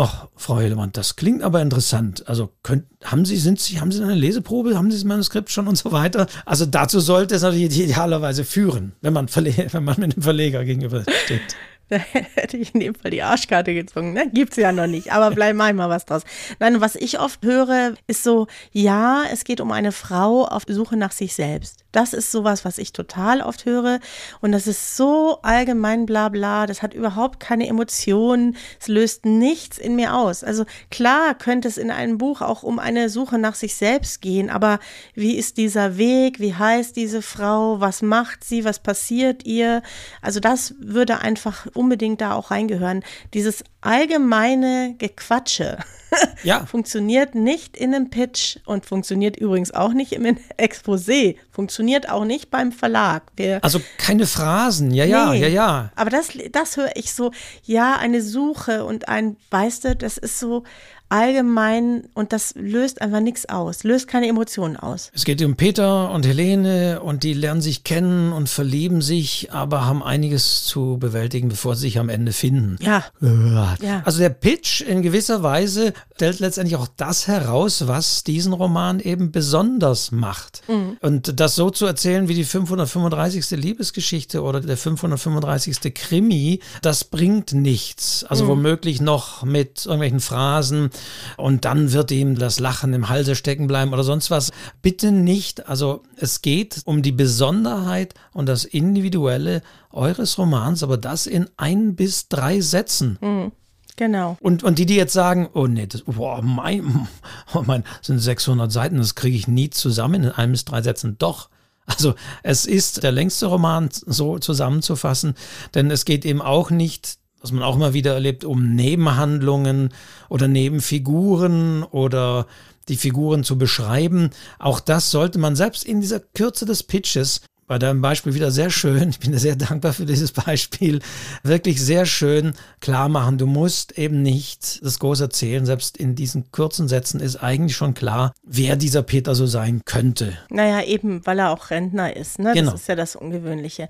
[0.00, 2.28] Ach, Frau Hillemann, das klingt aber interessant.
[2.28, 4.76] Also könnt, haben Sie, sind Sie, haben Sie eine Leseprobe?
[4.76, 6.28] Haben Sie das Manuskript schon und so weiter?
[6.46, 11.02] Also dazu sollte es natürlich idealerweise führen, wenn man, wenn man mit dem Verleger gegenüber
[11.24, 11.56] steht.
[11.88, 11.96] Da
[12.34, 14.12] hätte ich in dem Fall die Arschkarte gezogen.
[14.12, 14.30] Ne?
[14.32, 16.22] Gibt's ja noch nicht, aber bleib mal mal was draus.
[16.58, 20.96] Nein, was ich oft höre, ist so, ja, es geht um eine Frau auf Suche
[20.96, 21.84] nach sich selbst.
[21.92, 24.00] Das ist sowas, was ich total oft höre.
[24.40, 26.66] Und das ist so allgemein bla bla.
[26.66, 28.56] Das hat überhaupt keine Emotionen.
[28.78, 30.44] Es löst nichts in mir aus.
[30.44, 34.50] Also klar könnte es in einem Buch auch um eine Suche nach sich selbst gehen.
[34.50, 34.80] Aber
[35.14, 36.40] wie ist dieser Weg?
[36.40, 37.80] Wie heißt diese Frau?
[37.80, 38.64] Was macht sie?
[38.64, 39.82] Was passiert ihr?
[40.20, 43.04] Also das würde einfach unbedingt da auch reingehören.
[43.32, 45.78] Dieses allgemeine Gequatsche
[46.42, 46.66] ja.
[46.66, 50.24] funktioniert nicht in einem Pitch und funktioniert übrigens auch nicht im
[50.58, 53.22] Exposé, funktioniert auch nicht beim Verlag.
[53.36, 55.92] Wir, also keine Phrasen, ja, ja, nee, ja, ja.
[55.94, 57.30] Aber das, das höre ich so,
[57.62, 60.64] ja, eine Suche und ein, weißt du, das ist so,
[61.08, 65.10] allgemein und das löst einfach nichts aus, löst keine Emotionen aus.
[65.14, 69.86] Es geht um Peter und Helene und die lernen sich kennen und verlieben sich, aber
[69.86, 72.76] haben einiges zu bewältigen, bevor sie sich am Ende finden.
[72.80, 73.04] Ja.
[73.20, 74.02] ja.
[74.04, 79.30] Also der Pitch in gewisser Weise stellt letztendlich auch das heraus, was diesen Roman eben
[79.30, 80.62] besonders macht.
[80.66, 80.96] Mhm.
[81.00, 83.50] Und das so zu erzählen wie die 535.
[83.52, 85.94] Liebesgeschichte oder der 535.
[85.94, 88.24] Krimi, das bringt nichts.
[88.24, 88.48] Also mhm.
[88.48, 90.90] womöglich noch mit irgendwelchen Phrasen,
[91.36, 94.50] und dann wird ihm das Lachen im Halse stecken bleiben oder sonst was.
[94.82, 95.68] Bitte nicht.
[95.68, 101.94] Also es geht um die Besonderheit und das Individuelle eures Romans, aber das in ein
[101.94, 103.18] bis drei Sätzen.
[103.20, 103.52] Mhm.
[103.98, 104.38] Genau.
[104.40, 107.08] Und, und die, die jetzt sagen, oh nee, das, boah, mein,
[107.54, 110.80] oh mein, das sind 600 Seiten, das kriege ich nie zusammen in ein bis drei
[110.80, 111.16] Sätzen.
[111.18, 111.50] Doch.
[111.84, 115.34] Also es ist der längste Roman so zusammenzufassen,
[115.74, 119.90] denn es geht eben auch nicht was man auch immer wieder erlebt, um Nebenhandlungen
[120.28, 122.48] oder Nebenfiguren oder
[122.88, 124.30] die Figuren zu beschreiben.
[124.58, 128.70] Auch das sollte man selbst in dieser Kürze des Pitches bei deinem Beispiel wieder sehr
[128.70, 131.00] schön, ich bin dir sehr dankbar für dieses Beispiel,
[131.42, 133.38] wirklich sehr schön klar machen.
[133.38, 135.64] Du musst eben nicht das groß erzählen.
[135.66, 140.32] Selbst in diesen kurzen Sätzen ist eigentlich schon klar, wer dieser Peter so sein könnte.
[140.48, 142.38] Naja, eben, weil er auch Rentner ist.
[142.38, 142.54] Ne?
[142.54, 142.72] Genau.
[142.72, 143.88] Das ist ja das Ungewöhnliche.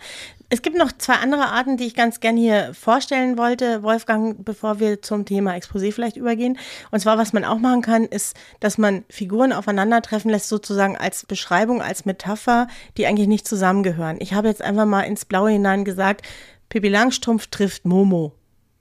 [0.51, 4.81] Es gibt noch zwei andere Arten, die ich ganz gern hier vorstellen wollte, Wolfgang, bevor
[4.81, 6.59] wir zum Thema Exposé vielleicht übergehen.
[6.91, 11.27] Und zwar, was man auch machen kann, ist, dass man Figuren aufeinandertreffen lässt, sozusagen als
[11.27, 14.17] Beschreibung, als Metapher, die eigentlich nicht zusammengehören.
[14.21, 16.23] Ich habe jetzt einfach mal ins Blaue hinein gesagt,
[16.71, 18.38] Pippi Langstrumpf trifft Momo.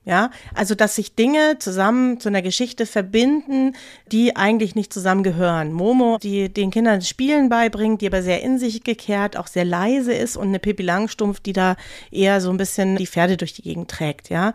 [0.08, 3.76] Ja, also dass sich Dinge zusammen zu einer Geschichte verbinden,
[4.10, 5.74] die eigentlich nicht zusammengehören.
[5.74, 10.14] Momo, die den Kindern Spielen beibringt, die aber sehr in sich gekehrt, auch sehr leise
[10.14, 11.76] ist und eine Pippi Langstumpf, die da
[12.10, 14.54] eher so ein bisschen die Pferde durch die Gegend trägt, ja.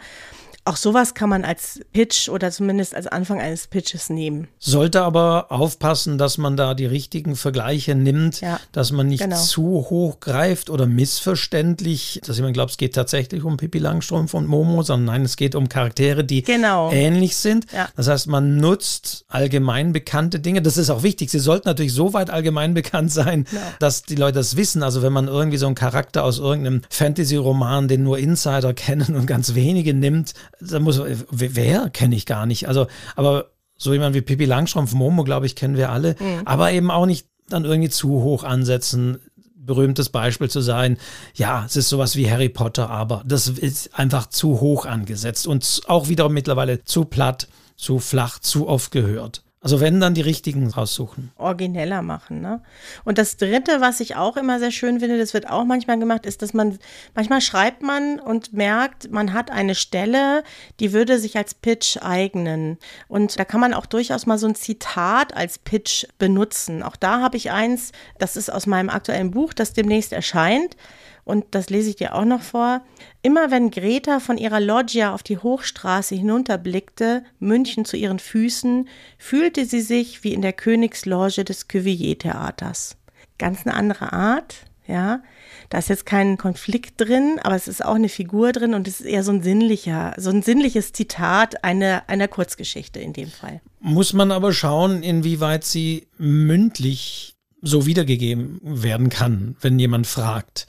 [0.65, 4.47] Auch sowas kann man als Pitch oder zumindest als Anfang eines Pitches nehmen.
[4.61, 9.37] Sollte aber aufpassen, dass man da die richtigen Vergleiche nimmt, ja, dass man nicht genau.
[9.37, 14.47] zu hoch greift oder missverständlich, dass jemand glaubt, es geht tatsächlich um Pippi Langstrumpf und
[14.47, 16.93] Momo, sondern nein, es geht um Charaktere, die genau.
[16.93, 17.67] ähnlich sind.
[17.73, 17.89] Ja.
[17.97, 20.63] Das heißt, man nutzt allgemein bekannte Dinge.
[20.63, 21.31] Das ist auch wichtig.
[21.31, 23.59] Sie sollten natürlich so weit allgemein bekannt sein, ja.
[23.81, 24.85] dass die Leute das wissen.
[24.85, 29.27] Also wenn man irgendwie so einen Charakter aus irgendeinem Fantasy-Roman, den nur Insider kennen und
[29.27, 32.69] ganz wenige nimmt, da muss, wer kenne ich gar nicht.
[32.69, 32.87] Also,
[33.17, 36.17] aber so jemand wie Pippi Langstrumpf, Momo, glaube ich, kennen wir alle.
[36.19, 36.43] Mhm.
[36.45, 39.19] Aber eben auch nicht dann irgendwie zu hoch ansetzen.
[39.55, 40.99] Berühmtes Beispiel zu sein,
[41.35, 45.83] ja, es ist sowas wie Harry Potter, aber das ist einfach zu hoch angesetzt und
[45.87, 49.45] auch wieder mittlerweile zu platt, zu flach, zu oft gehört.
[49.63, 51.31] Also wenn dann die richtigen raussuchen.
[51.37, 52.61] Origineller machen, ne?
[53.05, 56.27] Und das dritte, was ich auch immer sehr schön finde, das wird auch manchmal gemacht,
[56.27, 56.81] ist, dass man,
[57.15, 60.43] manchmal schreibt man und merkt, man hat eine Stelle,
[60.81, 62.77] die würde sich als Pitch eignen.
[63.07, 66.83] Und da kann man auch durchaus mal so ein Zitat als Pitch benutzen.
[66.83, 70.77] Auch da habe ich eins, das ist aus meinem aktuellen Buch, das demnächst erscheint
[71.25, 72.83] und das lese ich dir auch noch vor.
[73.23, 79.65] Immer wenn Greta von ihrer Loggia auf die Hochstraße hinunterblickte, München zu ihren Füßen, fühlte
[79.65, 82.97] sie sich wie in der Königsloge des Cuvier-Theaters.
[83.39, 84.57] Ganz eine andere Art,
[84.87, 85.23] ja.
[85.69, 89.01] Da ist jetzt kein Konflikt drin, aber es ist auch eine Figur drin und es
[89.01, 93.63] ist eher so ein sinnlicher, so ein sinnliches Zitat einer, einer Kurzgeschichte in dem Fall.
[93.81, 100.67] Muss man aber schauen, inwieweit sie mündlich so wiedergegeben werden kann, wenn jemand fragt.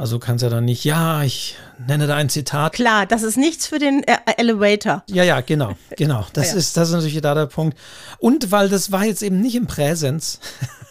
[0.00, 2.72] Also kannst ja dann nicht, ja, ich nenne da ein Zitat.
[2.72, 5.02] Klar, das ist nichts für den äh, Elevator.
[5.10, 6.24] Ja, ja, genau, genau.
[6.32, 6.56] Das, ja.
[6.56, 7.76] Ist, das ist natürlich da der Punkt.
[8.18, 10.40] Und weil das war jetzt eben nicht im Präsens.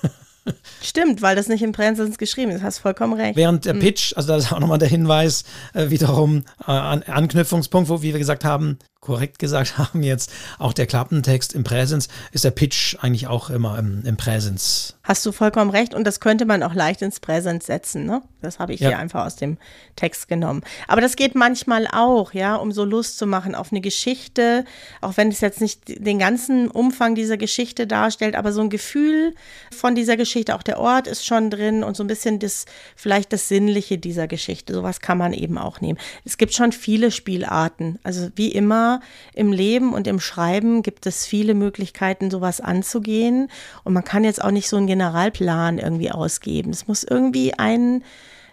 [0.83, 3.35] Stimmt, weil das nicht im Präsens geschrieben ist, hast vollkommen recht.
[3.35, 3.79] Während der hm.
[3.79, 5.43] Pitch, also da ist auch nochmal der Hinweis,
[5.73, 8.77] äh, wiederum äh, an, Anknüpfungspunkt, wo, wie wir gesagt haben,
[9.09, 13.79] korrekt gesagt haben jetzt, auch der Klappentext im Präsens, ist der Pitch eigentlich auch immer
[13.79, 14.95] im, im Präsens.
[15.03, 18.21] Hast du vollkommen recht und das könnte man auch leicht ins Präsens setzen, ne?
[18.41, 18.89] Das habe ich ja.
[18.89, 19.57] hier einfach aus dem
[19.95, 20.61] Text genommen.
[20.87, 24.63] Aber das geht manchmal auch, ja, um so Lust zu machen auf eine Geschichte,
[25.01, 29.33] auch wenn es jetzt nicht den ganzen Umfang dieser Geschichte darstellt, aber so ein Gefühl
[29.75, 33.33] von dieser Geschichte, auch der Ort ist schon drin und so ein bisschen das, vielleicht
[33.33, 34.73] das Sinnliche dieser Geschichte.
[34.73, 35.97] Sowas kann man eben auch nehmen.
[36.23, 37.99] Es gibt schon viele Spielarten.
[38.03, 38.98] Also wie immer
[39.33, 43.49] im Leben und im Schreiben gibt es viele Möglichkeiten, sowas anzugehen.
[43.83, 46.71] Und man kann jetzt auch nicht so einen Generalplan irgendwie ausgeben.
[46.71, 48.03] Es muss irgendwie ein,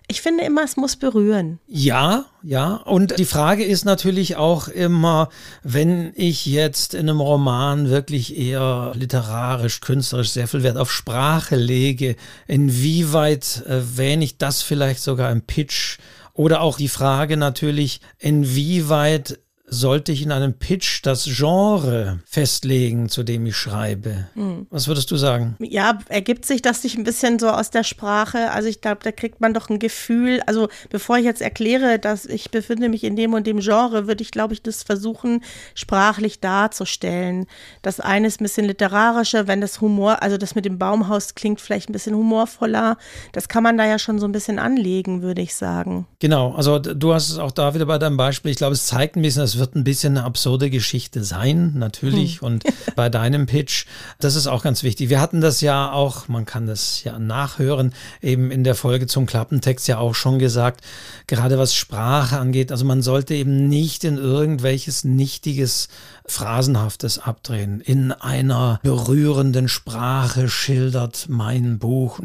[0.09, 1.59] ich finde immer, es muss berühren.
[1.67, 2.75] Ja, ja.
[2.75, 5.31] Und die Frage ist natürlich auch immer,
[5.65, 11.57] wenn ich jetzt in einem Roman wirklich eher literarisch, künstlerisch sehr viel Wert auf Sprache
[11.57, 12.15] lege,
[12.47, 15.99] inwieweit erwähne ich das vielleicht sogar im Pitch?
[16.35, 23.22] Oder auch die Frage natürlich, inwieweit sollte ich in einem Pitch das Genre festlegen, zu
[23.22, 24.29] dem ich schreibe.
[24.35, 24.66] Mhm.
[24.70, 25.57] Was würdest du sagen?
[25.59, 28.50] Ja, ergibt sich das sich ein bisschen so aus der Sprache?
[28.52, 30.40] Also ich glaube, da kriegt man doch ein Gefühl.
[30.46, 34.22] Also bevor ich jetzt erkläre, dass ich befinde mich in dem und dem Genre, würde
[34.22, 35.42] ich, glaube ich, das versuchen,
[35.74, 37.46] sprachlich darzustellen.
[37.83, 41.61] Das eine ist ein bisschen literarischer, wenn das Humor, also das mit dem Baumhaus klingt
[41.61, 42.98] vielleicht ein bisschen humorvoller.
[43.33, 46.07] Das kann man da ja schon so ein bisschen anlegen, würde ich sagen.
[46.20, 48.52] Genau, also du hast es auch da wieder bei deinem Beispiel.
[48.52, 52.40] Ich glaube, es zeigt ein bisschen, wird ein bisschen eine absurde Geschichte sein, natürlich.
[52.40, 52.47] Hm.
[52.47, 52.64] Und
[52.97, 53.87] bei deinem Pitch,
[54.19, 55.09] das ist auch ganz wichtig.
[55.09, 57.92] Wir hatten das ja auch, man kann das ja nachhören,
[58.23, 60.81] eben in der Folge zum Klappentext ja auch schon gesagt,
[61.27, 62.71] gerade was Sprache angeht.
[62.71, 65.88] Also man sollte eben nicht in irgendwelches nichtiges
[66.29, 67.81] Phrasenhaftes abdrehen.
[67.81, 72.21] In einer berührenden Sprache schildert mein Buch.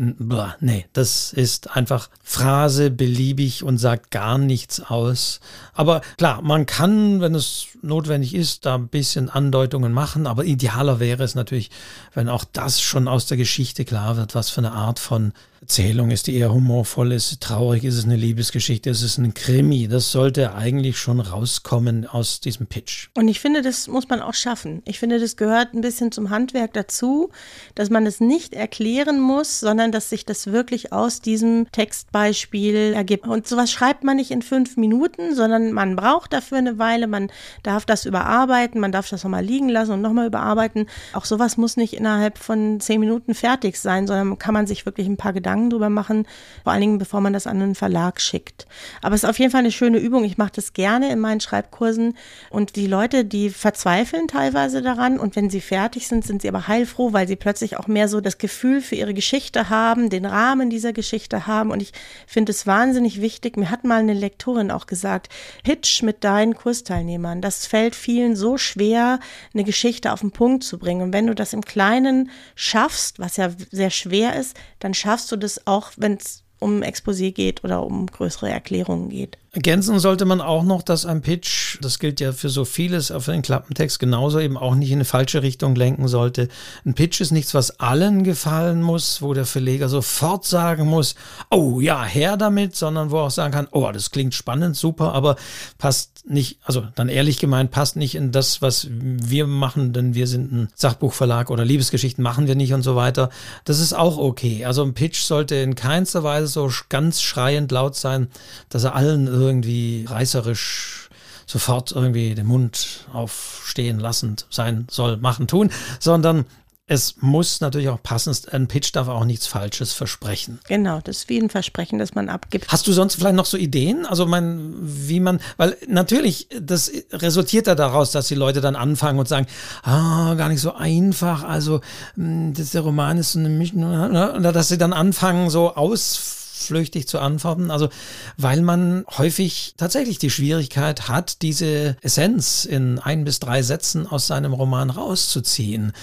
[0.59, 5.39] Nee, das ist einfach Phrase beliebig und sagt gar nichts aus.
[5.73, 10.27] Aber klar, man kann, wenn es notwendig ist, da ein bisschen Andeutungen machen.
[10.27, 11.71] Aber idealer wäre es natürlich,
[12.13, 16.09] wenn auch das schon aus der Geschichte klar wird, was für eine Art von Erzählung?
[16.09, 17.11] Ist die eher humorvoll?
[17.11, 17.83] Ist es traurig?
[17.83, 18.89] Ist es eine Liebesgeschichte?
[18.89, 19.87] Ist es ein Krimi?
[19.87, 23.09] Das sollte eigentlich schon rauskommen aus diesem Pitch.
[23.15, 24.81] Und ich finde, das muss man auch schaffen.
[24.85, 27.29] Ich finde, das gehört ein bisschen zum Handwerk dazu,
[27.75, 33.27] dass man es nicht erklären muss, sondern dass sich das wirklich aus diesem Textbeispiel ergibt.
[33.27, 37.05] Und sowas schreibt man nicht in fünf Minuten, sondern man braucht dafür eine Weile.
[37.05, 40.87] Man darf das überarbeiten, man darf das nochmal liegen lassen und nochmal überarbeiten.
[41.13, 45.05] Auch sowas muss nicht innerhalb von zehn Minuten fertig sein, sondern kann man sich wirklich
[45.05, 46.27] ein paar Gedanken Gedanken drüber machen,
[46.63, 48.65] vor allen Dingen, bevor man das an einen Verlag schickt.
[49.01, 50.23] Aber es ist auf jeden Fall eine schöne Übung.
[50.23, 52.15] Ich mache das gerne in meinen Schreibkursen
[52.49, 56.67] und die Leute, die verzweifeln teilweise daran und wenn sie fertig sind, sind sie aber
[56.67, 60.69] heilfroh, weil sie plötzlich auch mehr so das Gefühl für ihre Geschichte haben, den Rahmen
[60.69, 61.91] dieser Geschichte haben und ich
[62.27, 63.57] finde es wahnsinnig wichtig.
[63.57, 65.29] Mir hat mal eine Lektorin auch gesagt,
[65.63, 67.41] Pitch mit deinen Kursteilnehmern.
[67.41, 69.19] Das fällt vielen so schwer,
[69.53, 71.01] eine Geschichte auf den Punkt zu bringen.
[71.01, 75.35] Und wenn du das im Kleinen schaffst, was ja sehr schwer ist, dann schaffst du
[75.41, 79.37] das auch, wenn es um Exposé geht oder um größere Erklärungen geht.
[79.53, 83.25] Ergänzen sollte man auch noch, dass ein Pitch, das gilt ja für so vieles, auf
[83.25, 86.47] den Klappentext genauso eben auch nicht in eine falsche Richtung lenken sollte.
[86.85, 91.15] Ein Pitch ist nichts, was allen gefallen muss, wo der Verleger sofort sagen muss,
[91.49, 95.11] oh ja, her damit, sondern wo er auch sagen kann, oh, das klingt spannend, super,
[95.11, 95.35] aber
[95.77, 100.27] passt nicht, also dann ehrlich gemeint, passt nicht in das, was wir machen, denn wir
[100.27, 103.29] sind ein Sachbuchverlag oder Liebesgeschichten machen wir nicht und so weiter.
[103.65, 104.63] Das ist auch okay.
[104.63, 108.29] Also ein Pitch sollte in keinster Weise so ganz schreiend laut sein,
[108.69, 111.09] dass er allen irgendwie reißerisch
[111.45, 116.45] sofort irgendwie den Mund aufstehen lassend sein soll, machen, tun, sondern
[116.91, 118.35] es muss natürlich auch passen.
[118.51, 120.59] Ein Pitch darf auch nichts Falsches versprechen.
[120.67, 122.67] Genau, das ist wie ein Versprechen, das man abgibt.
[122.67, 124.05] Hast du sonst vielleicht noch so Ideen?
[124.05, 129.19] Also, mein, wie man, weil natürlich, das resultiert ja daraus, dass die Leute dann anfangen
[129.19, 129.47] und sagen,
[129.83, 131.43] ah, gar nicht so einfach.
[131.45, 131.79] Also,
[132.15, 136.40] hm, das, der Roman ist so eine Mischung, oder dass sie dann anfangen, so aus
[136.67, 137.71] flüchtig zu antworten.
[137.71, 137.89] Also,
[138.37, 144.27] weil man häufig tatsächlich die Schwierigkeit hat, diese Essenz in ein bis drei Sätzen aus
[144.27, 145.93] seinem Roman rauszuziehen.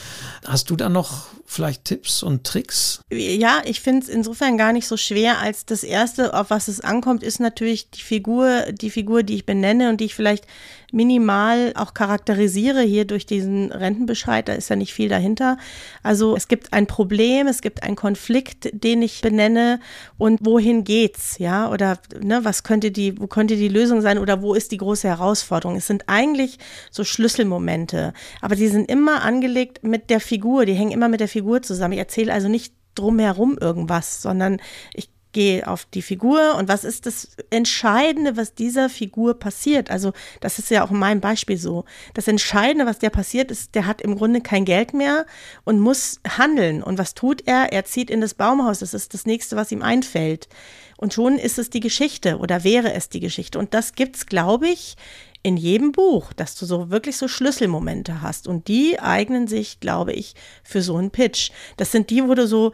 [0.46, 3.00] Hast du da noch vielleicht Tipps und Tricks?
[3.10, 6.80] Ja, ich finde es insofern gar nicht so schwer, als das erste, auf was es
[6.80, 10.46] ankommt, ist natürlich die Figur, die Figur, die ich benenne und die ich vielleicht
[10.92, 15.58] minimal auch charakterisiere hier durch diesen Rentenbescheid, da ist ja nicht viel dahinter.
[16.02, 19.80] Also es gibt ein Problem, es gibt einen Konflikt, den ich benenne
[20.16, 24.40] und wohin geht's, ja, oder ne, was könnte die, wo könnte die Lösung sein oder
[24.40, 25.76] wo ist die große Herausforderung?
[25.76, 26.58] Es sind eigentlich
[26.90, 31.28] so Schlüsselmomente, aber die sind immer angelegt mit der Figur, die hängen immer mit der
[31.28, 31.92] Figur zusammen.
[31.92, 34.58] Ich erzähle also nicht drumherum irgendwas, sondern
[34.94, 39.88] ich gehe auf die Figur und was ist das Entscheidende, was dieser Figur passiert.
[39.88, 41.84] Also das ist ja auch in meinem Beispiel so.
[42.14, 45.26] Das Entscheidende, was der passiert, ist, der hat im Grunde kein Geld mehr
[45.62, 46.82] und muss handeln.
[46.82, 47.72] Und was tut er?
[47.72, 48.80] Er zieht in das Baumhaus.
[48.80, 50.48] Das ist das nächste, was ihm einfällt.
[50.96, 53.60] Und schon ist es die Geschichte oder wäre es die Geschichte.
[53.60, 54.96] Und das gibt's, glaube ich,
[55.44, 58.48] in jedem Buch, dass du so wirklich so Schlüsselmomente hast.
[58.48, 61.52] Und die eignen sich, glaube ich, für so einen Pitch.
[61.76, 62.72] Das sind die, wo du so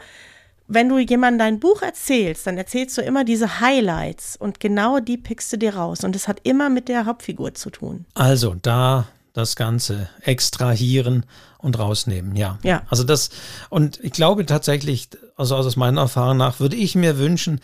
[0.66, 5.16] wenn du jemandem dein Buch erzählst, dann erzählst du immer diese Highlights und genau die
[5.16, 6.05] pickst du dir raus.
[6.05, 8.07] Und es hat immer mit der Hauptfigur zu tun.
[8.14, 11.27] Also da das Ganze extrahieren
[11.59, 12.59] und rausnehmen, ja.
[12.62, 12.83] Ja.
[12.88, 13.31] Also das,
[13.68, 17.61] und ich glaube tatsächlich, also aus meiner Erfahrung nach, würde ich mir wünschen,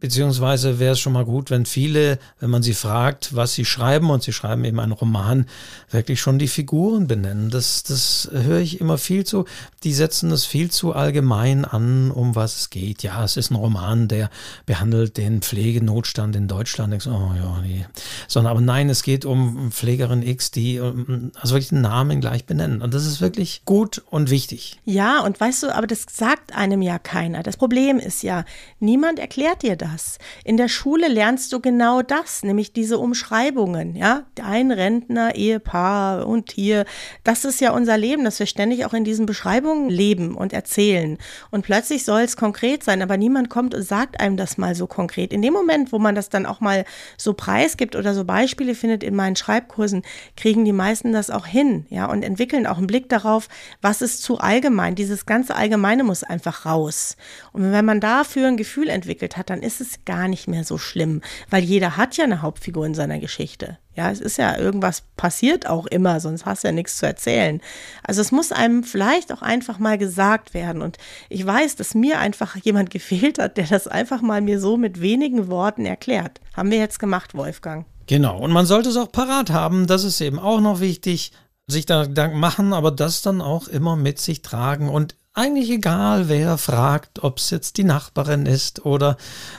[0.00, 4.10] Beziehungsweise wäre es schon mal gut, wenn viele, wenn man sie fragt, was sie schreiben,
[4.10, 5.46] und sie schreiben eben einen Roman,
[5.90, 7.50] wirklich schon die Figuren benennen.
[7.50, 9.44] Das, das höre ich immer viel zu.
[9.82, 13.02] Die setzen es viel zu allgemein an, um was es geht.
[13.02, 14.30] Ja, es ist ein Roman, der
[14.66, 16.94] behandelt den Pflegenotstand in Deutschland.
[16.94, 17.84] Ich so, oh ja, nee.
[18.28, 22.82] Sondern aber nein, es geht um Pflegerin X, die also wirklich den Namen gleich benennen.
[22.82, 24.78] Und das ist wirklich gut und wichtig.
[24.84, 27.42] Ja, und weißt du, aber das sagt einem ja keiner.
[27.42, 28.44] Das Problem ist ja,
[28.78, 30.18] niemand erklärt dir das das.
[30.44, 34.24] In der Schule lernst du genau das, nämlich diese Umschreibungen, ja.
[34.42, 36.84] Ein Rentner, Ehepaar und hier.
[37.24, 41.18] Das ist ja unser Leben, dass wir ständig auch in diesen Beschreibungen leben und erzählen.
[41.50, 44.86] Und plötzlich soll es konkret sein, aber niemand kommt und sagt einem das mal so
[44.86, 45.32] konkret.
[45.32, 46.84] In dem Moment, wo man das dann auch mal
[47.16, 50.02] so preisgibt oder so Beispiele findet in meinen Schreibkursen,
[50.36, 53.48] kriegen die meisten das auch hin, ja, und entwickeln auch einen Blick darauf,
[53.82, 54.94] was ist zu allgemein.
[54.94, 57.16] Dieses ganze Allgemeine muss einfach raus.
[57.58, 60.78] Und wenn man dafür ein Gefühl entwickelt hat, dann ist es gar nicht mehr so
[60.78, 63.78] schlimm, weil jeder hat ja eine Hauptfigur in seiner Geschichte.
[63.96, 67.60] Ja, es ist ja irgendwas passiert auch immer, sonst hast du ja nichts zu erzählen.
[68.04, 70.82] Also es muss einem vielleicht auch einfach mal gesagt werden.
[70.82, 74.76] Und ich weiß, dass mir einfach jemand gefehlt hat, der das einfach mal mir so
[74.76, 76.40] mit wenigen Worten erklärt.
[76.54, 77.86] Haben wir jetzt gemacht, Wolfgang.
[78.06, 78.38] Genau.
[78.38, 79.88] Und man sollte es auch parat haben.
[79.88, 81.32] Das ist eben auch noch wichtig.
[81.66, 86.28] Sich da Gedanken machen, aber das dann auch immer mit sich tragen und eigentlich egal,
[86.28, 89.16] wer fragt, ob es jetzt die Nachbarin ist oder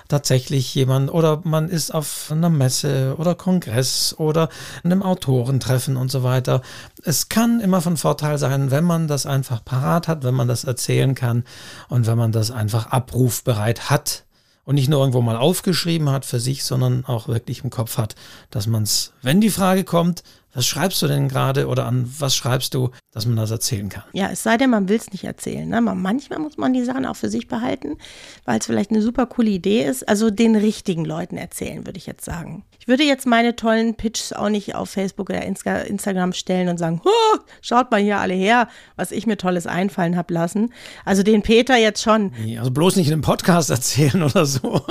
[0.09, 4.49] tatsächlich jemand oder man ist auf einer Messe oder Kongress oder
[4.83, 6.61] einem Autorentreffen und so weiter.
[7.03, 10.65] Es kann immer von Vorteil sein, wenn man das einfach parat hat, wenn man das
[10.65, 11.45] erzählen kann
[11.87, 14.25] und wenn man das einfach abrufbereit hat
[14.65, 18.15] und nicht nur irgendwo mal aufgeschrieben hat für sich, sondern auch wirklich im Kopf hat,
[18.51, 22.35] dass man es, wenn die Frage kommt, was schreibst du denn gerade oder an was
[22.35, 24.03] schreibst du, dass man das erzählen kann?
[24.13, 25.69] Ja, es sei denn, man will es nicht erzählen.
[25.69, 25.79] Ne?
[25.79, 27.97] Manchmal muss man die Sachen auch für sich behalten,
[28.45, 30.07] weil es vielleicht eine super coole Idee ist.
[30.09, 32.63] Also den richtigen Leuten erzählen, würde ich jetzt sagen.
[32.79, 37.01] Ich würde jetzt meine tollen Pitches auch nicht auf Facebook oder Instagram stellen und sagen,
[37.61, 40.73] schaut mal hier alle her, was ich mir tolles einfallen habe lassen.
[41.05, 42.31] Also den Peter jetzt schon.
[42.43, 44.81] Nee, also bloß nicht in einem Podcast erzählen oder so.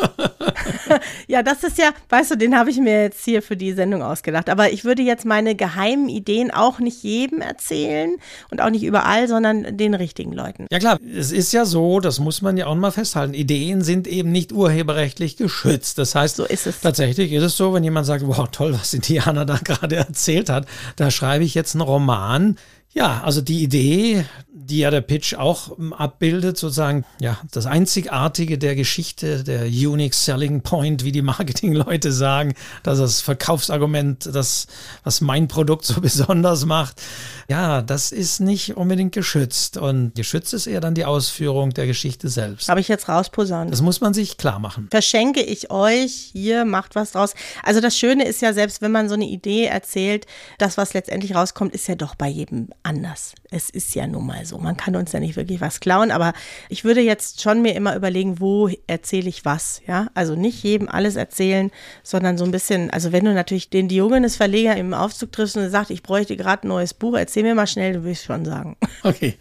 [1.26, 4.02] ja, das ist ja, weißt du, den habe ich mir jetzt hier für die Sendung
[4.02, 4.48] ausgedacht.
[4.48, 8.16] Aber ich würde jetzt meine geheimen Ideen auch nicht jedem erzählen
[8.50, 10.66] und auch nicht überall, sondern den richtigen Leuten.
[10.70, 13.34] Ja klar, es ist ja so, das muss man ja auch mal festhalten.
[13.34, 15.98] Ideen sind eben nicht urheberrechtlich geschützt.
[15.98, 16.80] Das heißt, so ist es.
[16.80, 20.66] tatsächlich ist es so, wenn jemand sagt, wow, toll, was Indiana da gerade erzählt hat,
[20.96, 22.56] da schreibe ich jetzt einen Roman.
[22.94, 28.58] Ja, also die Idee, die ja der Pitch auch ähm, abbildet, sozusagen, ja, das Einzigartige
[28.58, 34.68] der Geschichte, der Unique Selling Point, wie die Marketingleute sagen, das ist das Verkaufsargument, das,
[35.02, 37.02] was mein Produkt so besonders macht.
[37.50, 39.76] Ja, das ist nicht unbedingt geschützt.
[39.76, 42.68] Und geschützt ist eher dann die Ausführung der Geschichte selbst.
[42.68, 43.72] Habe ich jetzt rausposaunt.
[43.72, 44.86] Das muss man sich klar machen.
[44.92, 47.34] Verschenke ich euch, hier macht was draus.
[47.64, 50.26] Also das Schöne ist ja, selbst wenn man so eine Idee erzählt,
[50.58, 53.34] das, was letztendlich rauskommt, ist ja doch bei jedem anders.
[53.50, 54.58] Es ist ja nun mal so.
[54.58, 56.34] Man kann uns ja nicht wirklich was klauen, aber
[56.68, 60.08] ich würde jetzt schon mir immer überlegen, wo erzähle ich was, ja?
[60.14, 61.70] Also nicht jedem alles erzählen,
[62.02, 65.70] sondern so ein bisschen, also wenn du natürlich den Diogenes Verleger im Aufzug triffst und
[65.70, 68.76] sagt, ich bräuchte gerade ein neues Buch, erzähl mir mal schnell, du willst schon sagen.
[69.02, 69.36] Okay.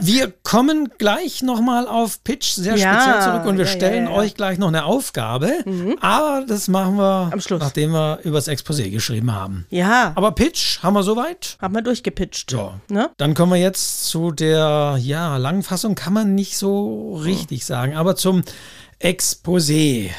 [0.00, 4.12] Wir kommen gleich nochmal auf Pitch sehr ja, speziell zurück und wir ja, stellen ja,
[4.12, 5.96] euch gleich noch eine Aufgabe, mhm.
[6.00, 7.60] aber das machen wir, Am Schluss.
[7.60, 9.66] nachdem wir über das Exposé geschrieben haben.
[9.70, 10.12] Ja.
[10.14, 11.56] Aber Pitch haben wir soweit?
[11.60, 12.50] Haben wir durchgepitcht.
[12.50, 12.74] So.
[12.88, 13.10] Ne?
[13.18, 18.16] Dann kommen wir jetzt zu der ja, Langfassung, kann man nicht so richtig sagen, aber
[18.16, 18.42] zum
[19.00, 20.10] Exposé.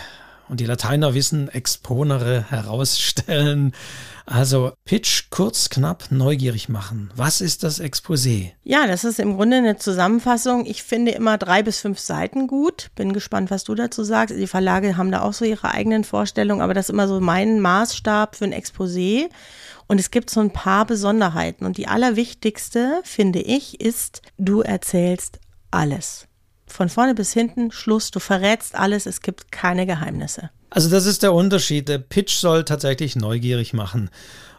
[0.47, 3.73] Und die Lateiner wissen, exponere herausstellen.
[4.27, 7.11] Also Pitch kurz, knapp, neugierig machen.
[7.15, 8.51] Was ist das Exposé?
[8.63, 10.65] Ja, das ist im Grunde eine Zusammenfassung.
[10.65, 12.89] Ich finde immer drei bis fünf Seiten gut.
[12.95, 14.35] Bin gespannt, was du dazu sagst.
[14.35, 17.59] Die Verlage haben da auch so ihre eigenen Vorstellungen, aber das ist immer so mein
[17.59, 19.29] Maßstab für ein Exposé.
[19.87, 21.65] Und es gibt so ein paar Besonderheiten.
[21.65, 25.39] Und die allerwichtigste, finde ich, ist, du erzählst
[25.71, 26.27] alles.
[26.67, 30.49] Von vorne bis hinten, Schluss, du verrätst alles, es gibt keine Geheimnisse.
[30.69, 31.87] Also das ist der Unterschied.
[31.87, 34.09] Der Pitch soll tatsächlich neugierig machen.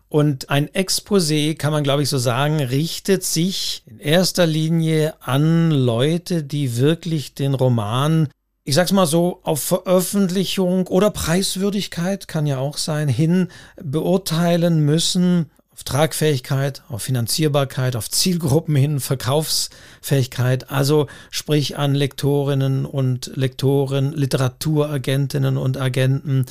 [0.09, 5.73] Und ein Exposé, kann man glaube ich so sagen, richtet sich in erster Linie an
[5.73, 8.29] Leute, die wirklich den Roman,
[8.67, 13.47] ich sag's mal so, auf Veröffentlichung oder Preiswürdigkeit, kann ja auch sein, hin
[13.81, 23.31] beurteilen müssen auf Tragfähigkeit, auf Finanzierbarkeit, auf Zielgruppen hin, Verkaufsfähigkeit, also sprich an Lektorinnen und
[23.37, 26.47] Lektoren, Literaturagentinnen und Agenten,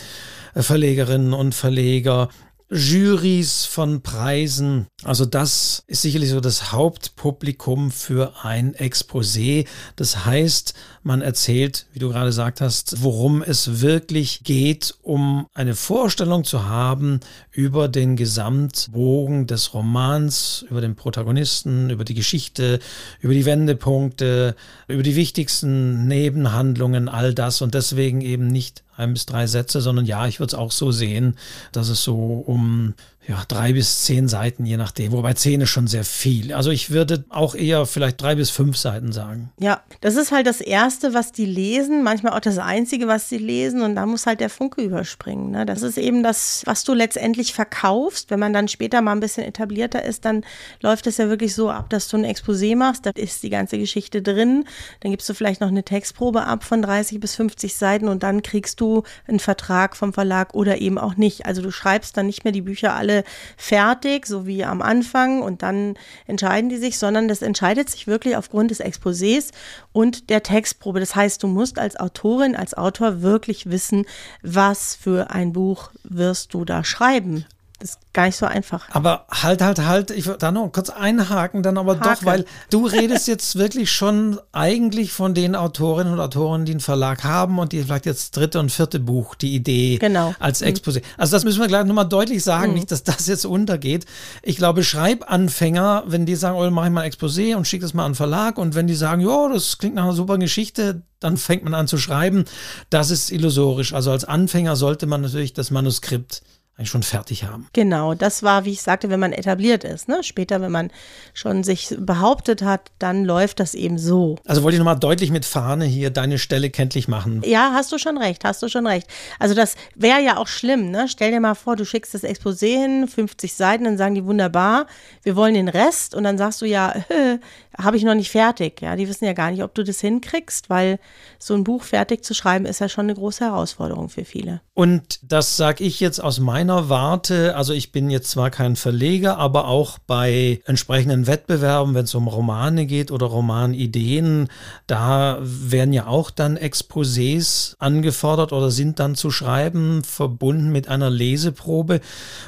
[0.54, 2.30] äh, Verlegerinnen und Verleger,
[2.70, 4.88] Juries von Preisen.
[5.04, 9.68] Also das ist sicherlich so das Hauptpublikum für ein Exposé.
[9.96, 10.74] Das heißt,
[11.06, 16.68] man erzählt, wie du gerade gesagt hast, worum es wirklich geht, um eine Vorstellung zu
[16.68, 17.20] haben
[17.52, 22.80] über den Gesamtbogen des Romans, über den Protagonisten, über die Geschichte,
[23.20, 24.56] über die Wendepunkte,
[24.88, 30.06] über die wichtigsten Nebenhandlungen, all das und deswegen eben nicht ein bis drei Sätze, sondern
[30.06, 31.38] ja, ich würde es auch so sehen,
[31.72, 32.96] dass es so um
[33.28, 35.12] ja, drei bis zehn Seiten, je nachdem.
[35.12, 36.54] Wobei zehn ist schon sehr viel.
[36.54, 39.52] Also ich würde auch eher vielleicht drei bis fünf Seiten sagen.
[39.60, 43.40] Ja, das ist halt das Erste, was die lesen, manchmal auch das Einzige, was sie
[43.40, 43.82] lesen.
[43.82, 45.52] Und da muss halt der Funke überspringen.
[45.52, 45.66] Ne?
[45.66, 48.30] Das ist eben das, was du letztendlich verkaufst.
[48.30, 50.44] Wenn man dann später mal ein bisschen etablierter ist, dann
[50.82, 53.08] läuft es ja wirklich so ab, dass du ein Exposé machst.
[53.08, 54.66] Da ist die ganze Geschichte drin.
[55.00, 58.44] Dann gibst du vielleicht noch eine Textprobe ab von 30 bis 50 Seiten und dann
[58.44, 61.48] kriegst du einen Vertrag vom Verlag oder eben auch nicht.
[61.48, 63.15] Also du schreibst dann nicht mehr die Bücher alle
[63.58, 65.96] fertig, so wie am Anfang und dann
[66.28, 69.52] entscheiden die sich, sondern das entscheidet sich wirklich aufgrund des Exposés
[69.92, 71.00] und der Textprobe.
[71.00, 74.06] Das heißt, du musst als Autorin, als Autor wirklich wissen,
[74.42, 77.46] was für ein Buch wirst du da schreiben.
[77.80, 78.88] Das ist gar nicht so einfach.
[78.92, 82.10] Aber halt, halt, halt, ich würde da noch kurz einhaken, dann aber Hake.
[82.10, 86.80] doch, weil du redest jetzt wirklich schon eigentlich von den Autorinnen und Autoren, die einen
[86.80, 90.34] Verlag haben und die vielleicht jetzt dritte und vierte Buch die Idee genau.
[90.40, 90.68] als mhm.
[90.68, 91.02] Exposé.
[91.18, 92.76] Also das müssen wir gleich nochmal deutlich sagen, mhm.
[92.76, 94.06] nicht, dass das jetzt untergeht.
[94.42, 97.94] Ich glaube, Schreibanfänger, wenn die sagen, oh, mache ich mal ein Exposé und schicke das
[97.94, 101.02] mal an den Verlag und wenn die sagen, ja, das klingt nach einer super Geschichte,
[101.20, 102.46] dann fängt man an zu schreiben.
[102.90, 103.94] Das ist illusorisch.
[103.94, 106.42] Also als Anfänger sollte man natürlich das Manuskript
[106.78, 107.68] eigentlich schon fertig haben.
[107.72, 110.10] Genau, das war, wie ich sagte, wenn man etabliert ist.
[110.10, 110.24] Ne?
[110.24, 110.92] Später, wenn man
[111.34, 114.36] schon sich behauptet hat, dann läuft das eben so.
[114.46, 117.42] Also wollte ich nochmal deutlich mit Fahne hier deine Stelle kenntlich machen.
[117.46, 119.08] Ja, hast du schon recht, hast du schon recht.
[119.40, 120.92] Also das wäre ja auch schlimm.
[120.92, 121.08] Ne?
[121.08, 124.88] Stell dir mal vor, du schickst das Exposé hin, 50 Seiten, dann sagen die wunderbar,
[125.24, 126.94] wir wollen den Rest und dann sagst du ja,
[127.78, 128.82] habe ich noch nicht fertig.
[128.82, 131.00] Ja, die wissen ja gar nicht, ob du das hinkriegst, weil
[131.40, 134.60] so ein Buch fertig zu schreiben ist ja schon eine große Herausforderung für viele.
[134.74, 137.56] Und das sage ich jetzt aus meiner Warte.
[137.56, 142.28] Also ich bin jetzt zwar kein Verleger, aber auch bei entsprechenden Wettbewerben, wenn es um
[142.28, 144.50] Romane geht oder Romanideen,
[144.88, 151.10] da werden ja auch dann Exposés angefordert oder sind dann zu schreiben, verbunden mit einer
[151.10, 152.02] Leseprobe.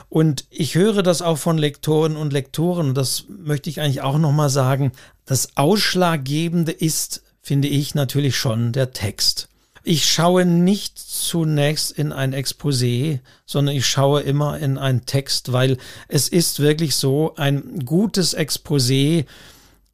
[0.10, 2.94] Und ich höre das auch von Lektoren und Lektoren.
[2.94, 4.92] Das möchte ich eigentlich auch nochmal sagen.
[5.26, 9.50] Das Ausschlaggebende ist, finde ich, natürlich schon der Text.
[9.84, 15.78] Ich schaue nicht zunächst in ein Exposé, sondern ich schaue immer in einen Text, weil
[16.08, 19.26] es ist wirklich so, ein gutes Exposé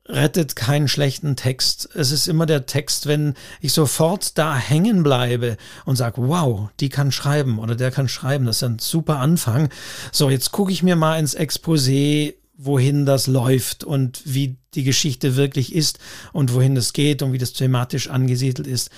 [0.08, 1.90] rettet keinen schlechten Text.
[1.96, 6.90] Es ist immer der Text, wenn ich sofort da hängen bleibe und sage, wow, die
[6.90, 8.46] kann schreiben oder der kann schreiben.
[8.46, 9.70] Das ist ein super Anfang.
[10.12, 15.36] So, jetzt gucke ich mir mal ins Exposé wohin das läuft und wie die Geschichte
[15.36, 16.00] wirklich ist
[16.32, 18.90] und wohin es geht und wie das thematisch angesiedelt ist.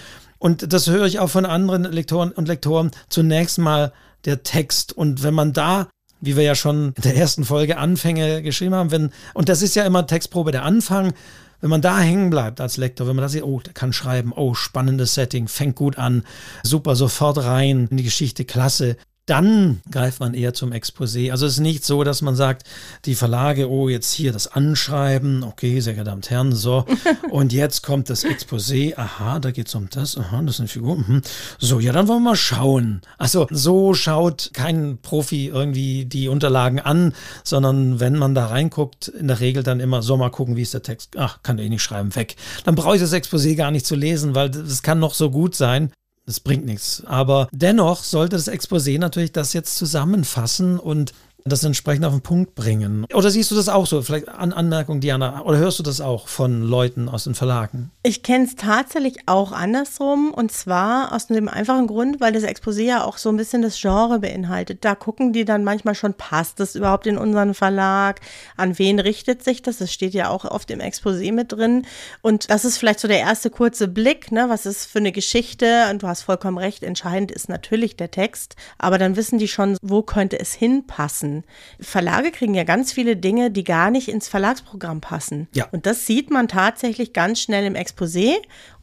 [0.45, 2.91] Und das höre ich auch von anderen Lektoren und Lektoren.
[3.09, 3.91] Zunächst mal
[4.25, 4.93] der Text.
[4.93, 5.87] Und wenn man da,
[6.21, 9.75] wie wir ja schon in der ersten Folge Anfänge geschrieben haben, wenn, und das ist
[9.75, 11.15] ja immer Textprobe der Anfang,
[11.61, 14.33] wenn man da hängen bleibt als Lektor, wenn man da sieht, oh, der kann schreiben,
[14.35, 16.23] oh, spannendes Setting, fängt gut an,
[16.61, 21.31] super, sofort rein in die Geschichte, klasse, dann greift man eher zum Exposé.
[21.31, 22.63] Also es ist nicht so, dass man sagt,
[23.05, 26.85] die Verlage, oh, jetzt hier das Anschreiben, okay, sehr geehrte Damen und Herren, so,
[27.31, 30.67] und jetzt kommt das Exposé, aha, da geht es um das, aha, das ist eine
[30.67, 31.21] Figur, mhm.
[31.57, 33.01] so, ja, dann wollen wir mal schauen.
[33.17, 37.13] Also so schaut kein Profi irgendwie die Unterlagen an,
[37.43, 40.73] sondern wenn man da reinguckt, in der Regel dann immer, so mal gucken, wie ist
[40.73, 42.35] der Text, ach, kann der eh nicht schreiben, weg.
[42.63, 45.55] Dann brauche ich das Exposé gar nicht zu lesen, weil das kann noch so gut
[45.55, 45.91] sein.
[46.25, 47.03] Das bringt nichts.
[47.05, 51.13] Aber dennoch sollte das Exposé natürlich das jetzt zusammenfassen und
[51.47, 53.05] das entsprechend auf den Punkt bringen.
[53.13, 54.01] Oder siehst du das auch so?
[54.01, 57.91] Vielleicht an Anmerkung, Diana, oder hörst du das auch von Leuten aus den Verlagen?
[58.01, 62.81] Ich kenne es tatsächlich auch andersrum und zwar aus dem einfachen Grund, weil das Exposé
[62.81, 64.83] ja auch so ein bisschen das Genre beinhaltet.
[64.83, 68.21] Da gucken die dann manchmal schon, passt das überhaupt in unseren Verlag?
[68.57, 69.77] An wen richtet sich das?
[69.77, 71.85] Das steht ja auch oft im Exposé mit drin.
[72.23, 74.45] Und das ist vielleicht so der erste kurze Blick, ne?
[74.49, 75.91] Was ist für eine Geschichte?
[75.91, 79.77] Und du hast vollkommen recht, entscheidend ist natürlich der Text, aber dann wissen die schon,
[79.83, 81.34] wo könnte es hinpassen.
[81.79, 85.47] Verlage kriegen ja ganz viele Dinge, die gar nicht ins Verlagsprogramm passen.
[85.53, 85.67] Ja.
[85.71, 88.35] Und das sieht man tatsächlich ganz schnell im Exposé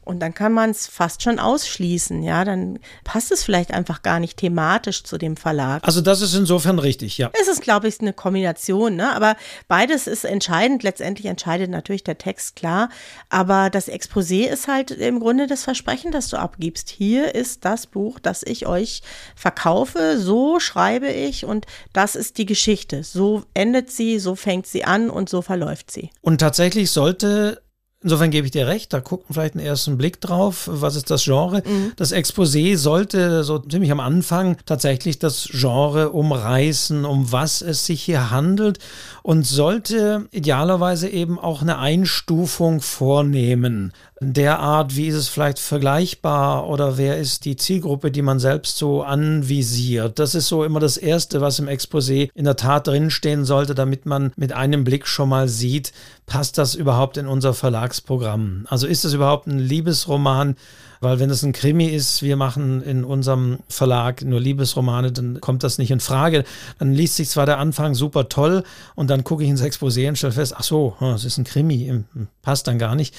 [0.05, 2.45] und dann kann man es fast schon ausschließen, ja.
[2.45, 5.85] Dann passt es vielleicht einfach gar nicht thematisch zu dem Verlag.
[5.85, 7.31] Also das ist insofern richtig, ja.
[7.39, 9.15] Es ist, glaube ich, eine Kombination, ne?
[9.15, 9.35] Aber
[9.67, 10.83] beides ist entscheidend.
[10.83, 12.89] Letztendlich entscheidet natürlich der Text, klar.
[13.29, 16.89] Aber das Exposé ist halt im Grunde das Versprechen, das du abgibst.
[16.89, 19.01] Hier ist das Buch, das ich euch
[19.35, 20.17] verkaufe.
[20.19, 23.03] So schreibe ich und das ist die Geschichte.
[23.03, 26.11] So endet sie, so fängt sie an und so verläuft sie.
[26.21, 27.62] Und tatsächlich sollte
[28.03, 31.09] Insofern gebe ich dir recht, da guckt man vielleicht einen ersten Blick drauf, was ist
[31.09, 31.63] das Genre.
[31.65, 31.93] Mhm.
[31.95, 38.03] Das Exposé sollte so ziemlich am Anfang tatsächlich das Genre umreißen, um was es sich
[38.03, 38.79] hier handelt
[39.21, 43.93] und sollte idealerweise eben auch eine Einstufung vornehmen
[44.23, 49.03] derart, wie ist es vielleicht vergleichbar oder wer ist die Zielgruppe, die man selbst so
[49.03, 50.19] anvisiert.
[50.19, 54.05] Das ist so immer das Erste, was im Exposé in der Tat drinstehen sollte, damit
[54.05, 55.91] man mit einem Blick schon mal sieht,
[56.25, 58.65] passt das überhaupt in unser Verlagsprogramm?
[58.69, 60.55] Also ist das überhaupt ein Liebesroman?
[61.03, 65.63] Weil wenn es ein Krimi ist, wir machen in unserem Verlag nur Liebesromane, dann kommt
[65.63, 66.45] das nicht in Frage.
[66.79, 68.63] Dann liest sich zwar der Anfang super toll
[68.95, 72.05] und dann gucke ich ins Exposé und stelle fest, ach so, es ist ein Krimi,
[72.41, 73.13] passt dann gar nicht.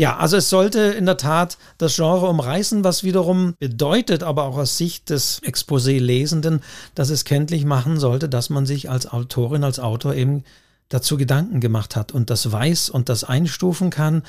[0.00, 4.56] Ja, also es sollte in der Tat das Genre umreißen, was wiederum bedeutet, aber auch
[4.56, 6.60] aus Sicht des Exposé-Lesenden,
[6.94, 10.42] dass es kenntlich machen sollte, dass man sich als Autorin, als Autor eben
[10.88, 14.22] dazu Gedanken gemacht hat und das weiß und das einstufen kann.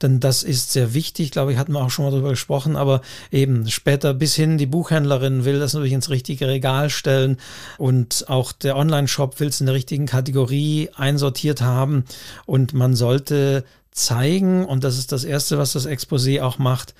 [0.00, 3.02] Denn das ist sehr wichtig, glaube ich, hatten wir auch schon mal darüber gesprochen, aber
[3.30, 7.36] eben später bis hin die Buchhändlerin will das natürlich ins richtige Regal stellen
[7.76, 12.04] und auch der Online-Shop will es in der richtigen Kategorie einsortiert haben
[12.46, 13.64] und man sollte
[13.98, 16.94] zeigen, und das ist das Erste, was das Exposé auch macht,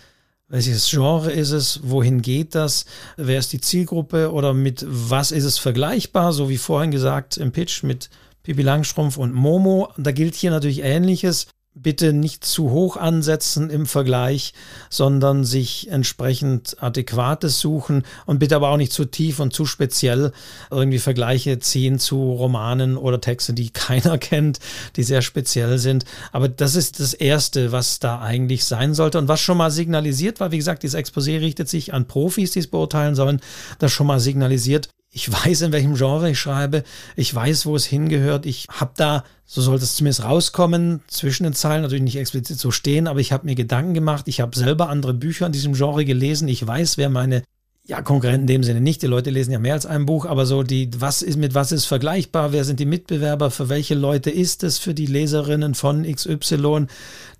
[0.50, 1.80] welches Genre ist es?
[1.82, 2.86] Wohin geht das?
[3.18, 4.32] Wer ist die Zielgruppe?
[4.32, 6.32] Oder mit was ist es vergleichbar?
[6.32, 8.08] So wie vorhin gesagt im Pitch mit
[8.42, 9.92] Pipi Langstrumpf und Momo.
[9.98, 11.48] Da gilt hier natürlich Ähnliches
[11.82, 14.52] bitte nicht zu hoch ansetzen im Vergleich,
[14.90, 20.32] sondern sich entsprechend adäquates suchen und bitte aber auch nicht zu tief und zu speziell
[20.70, 24.58] irgendwie Vergleiche ziehen zu Romanen oder Texten, die keiner kennt,
[24.96, 26.04] die sehr speziell sind.
[26.32, 30.40] Aber das ist das Erste, was da eigentlich sein sollte und was schon mal signalisiert
[30.40, 30.52] war.
[30.52, 33.40] Wie gesagt, dieses Exposé richtet sich an Profis, die es beurteilen sollen.
[33.78, 36.84] Das schon mal signalisiert, ich weiß, in welchem Genre ich schreibe.
[37.16, 38.46] Ich weiß, wo es hingehört.
[38.46, 42.70] Ich habe da, so sollte es zumindest rauskommen, zwischen den Zeilen natürlich nicht explizit so
[42.70, 44.28] stehen, aber ich habe mir Gedanken gemacht.
[44.28, 46.48] Ich habe selber andere Bücher in diesem Genre gelesen.
[46.48, 47.42] Ich weiß, wer meine
[47.86, 49.00] ja, Konkurrenten in dem Sinne nicht.
[49.00, 51.72] Die Leute lesen ja mehr als ein Buch, aber so die, was ist mit was
[51.72, 52.52] ist vergleichbar?
[52.52, 53.50] Wer sind die Mitbewerber?
[53.50, 54.76] Für welche Leute ist es?
[54.76, 56.86] Für die Leserinnen von XY?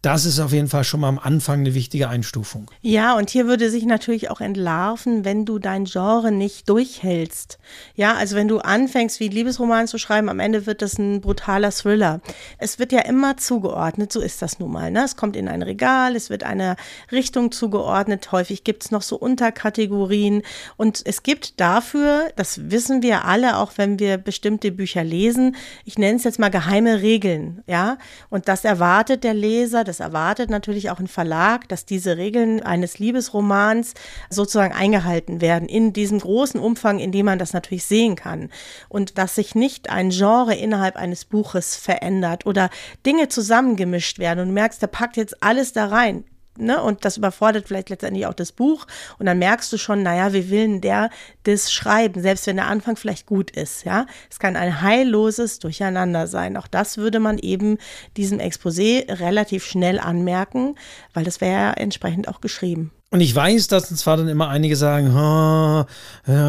[0.01, 2.71] Das ist auf jeden Fall schon mal am Anfang eine wichtige Einstufung.
[2.83, 7.59] Ja, und hier würde sich natürlich auch entlarven, wenn du dein Genre nicht durchhältst.
[7.97, 11.73] Ja, also wenn du anfängst, wie Liebesroman zu schreiben, am Ende wird das ein brutaler
[11.73, 12.21] Thriller.
[12.59, 14.93] Es wird ja immer zugeordnet, so ist das nun mal.
[14.93, 15.03] Ne?
[15.05, 16.77] Es kommt in ein Regal, es wird einer
[17.11, 18.31] Richtung zugeordnet.
[18.31, 20.43] Häufig gibt es noch so Unterkategorien.
[20.77, 25.99] Und es gibt dafür, das wissen wir alle, auch wenn wir bestimmte Bücher lesen, ich
[25.99, 27.65] nenne es jetzt mal geheime Regeln.
[27.67, 27.99] Ja,
[28.31, 32.99] und das erwartet der Leser das erwartet natürlich auch ein Verlag, dass diese Regeln eines
[32.99, 33.95] Liebesromans
[34.31, 38.51] sozusagen eingehalten werden in diesem großen Umfang, in dem man das natürlich sehen kann.
[38.89, 42.71] Und dass sich nicht ein Genre innerhalb eines Buches verändert oder
[43.05, 46.25] Dinge zusammengemischt werden und du merkst, der packt jetzt alles da rein
[46.59, 48.87] ne, und das überfordert vielleicht letztendlich auch das Buch.
[49.19, 51.11] Und dann merkst du schon, naja, wie will denn der
[51.45, 54.07] das schreiben, selbst wenn der Anfang vielleicht gut ist, ja.
[54.31, 56.57] Es kann ein heilloses Durcheinander sein.
[56.57, 57.79] Auch das würde man eben
[58.17, 60.75] diesem Exposé relativ schnell anmerken,
[61.15, 62.93] weil das wäre ja entsprechend auch geschrieben.
[63.11, 65.87] Und ich weiß, dass zwar dann immer einige sagen, oh,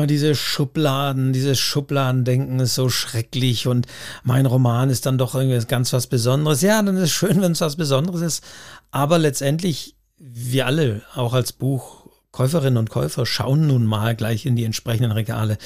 [0.06, 3.88] diese Schubladen, dieses Schubladendenken ist so schrecklich und
[4.24, 6.62] mein Roman ist dann doch irgendwie ganz was Besonderes.
[6.62, 8.44] Ja, dann ist es schön, wenn es was Besonderes ist.
[8.92, 14.66] Aber letztendlich wir alle, auch als Buchkäuferinnen und Käufer, schauen nun mal gleich in die
[14.66, 15.58] entsprechenden Regale.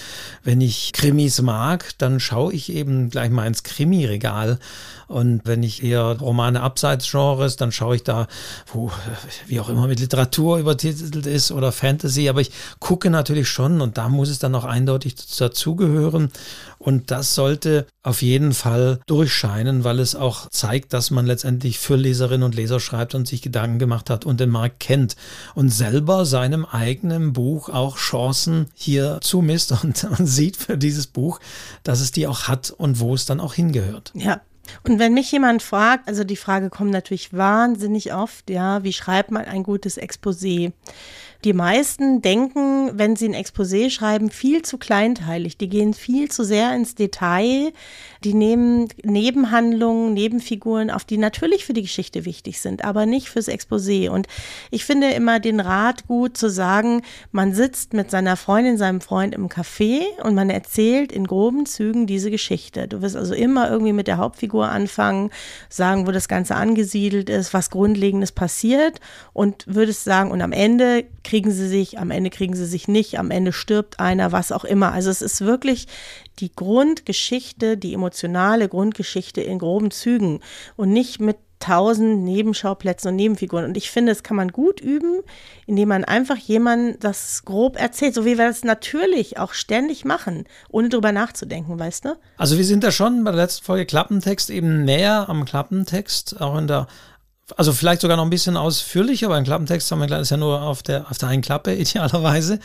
[0.44, 4.60] Wenn ich Krimis mag, dann schaue ich eben gleich mal ins Krimi-Regal
[5.14, 8.28] und wenn ich eher Romane abseits Genres, dann schaue ich da,
[8.66, 8.92] wo,
[9.46, 12.30] wie auch immer mit Literatur übertitelt ist oder Fantasy.
[12.30, 16.32] Aber ich gucke natürlich schon und da muss es dann auch eindeutig dazugehören.
[16.84, 21.96] Und das sollte auf jeden Fall durchscheinen, weil es auch zeigt, dass man letztendlich für
[21.96, 25.16] Leserinnen und Leser schreibt und sich Gedanken gemacht hat und den Markt kennt
[25.56, 31.40] und selber seinem eigenen Buch auch Chancen hier zumisst und, und sieht für dieses Buch,
[31.84, 34.12] dass es die auch hat und wo es dann auch hingehört.
[34.14, 34.42] Ja,
[34.84, 39.32] und wenn mich jemand fragt, also die Frage kommt natürlich wahnsinnig oft, ja, wie schreibt
[39.32, 40.74] man ein gutes Exposé?
[41.44, 45.58] Die meisten denken, wenn sie ein Exposé schreiben, viel zu kleinteilig.
[45.58, 47.74] Die gehen viel zu sehr ins Detail.
[48.24, 53.48] Die nehmen Nebenhandlungen, Nebenfiguren auf, die natürlich für die Geschichte wichtig sind, aber nicht fürs
[53.48, 54.10] Exposé.
[54.10, 54.28] Und
[54.72, 57.02] ich finde immer den Rat gut zu sagen,
[57.32, 62.08] man sitzt mit seiner Freundin, seinem Freund im Café und man erzählt in groben Zügen
[62.08, 62.88] diese Geschichte.
[62.88, 65.30] Du wirst also immer irgendwie mit der Hauptfigur anfangen,
[65.70, 69.00] sagen, wo das Ganze angesiedelt ist, was Grundlegendes passiert
[69.34, 73.20] und würdest sagen, und am Ende kriegen sie sich, am Ende kriegen sie sich nicht,
[73.20, 74.92] am Ende stirbt einer, was auch immer.
[74.92, 75.88] Also es ist wirklich
[76.40, 80.40] die Grundgeschichte, die emotionale Grundgeschichte in groben Zügen
[80.76, 83.64] und nicht mit tausend Nebenschauplätzen und Nebenfiguren.
[83.64, 85.22] Und ich finde, das kann man gut üben,
[85.66, 90.44] indem man einfach jemandem das grob erzählt, so wie wir das natürlich auch ständig machen,
[90.70, 92.16] ohne drüber nachzudenken, weißt du?
[92.38, 96.58] Also wir sind da schon bei der letzten Folge Klappentext eben näher am Klappentext, auch
[96.58, 96.88] in der
[97.58, 100.62] also vielleicht sogar noch ein bisschen ausführlicher, aber ein Klappentext haben wir ist ja nur
[100.62, 102.60] auf der, auf der einen Klappe idealerweise,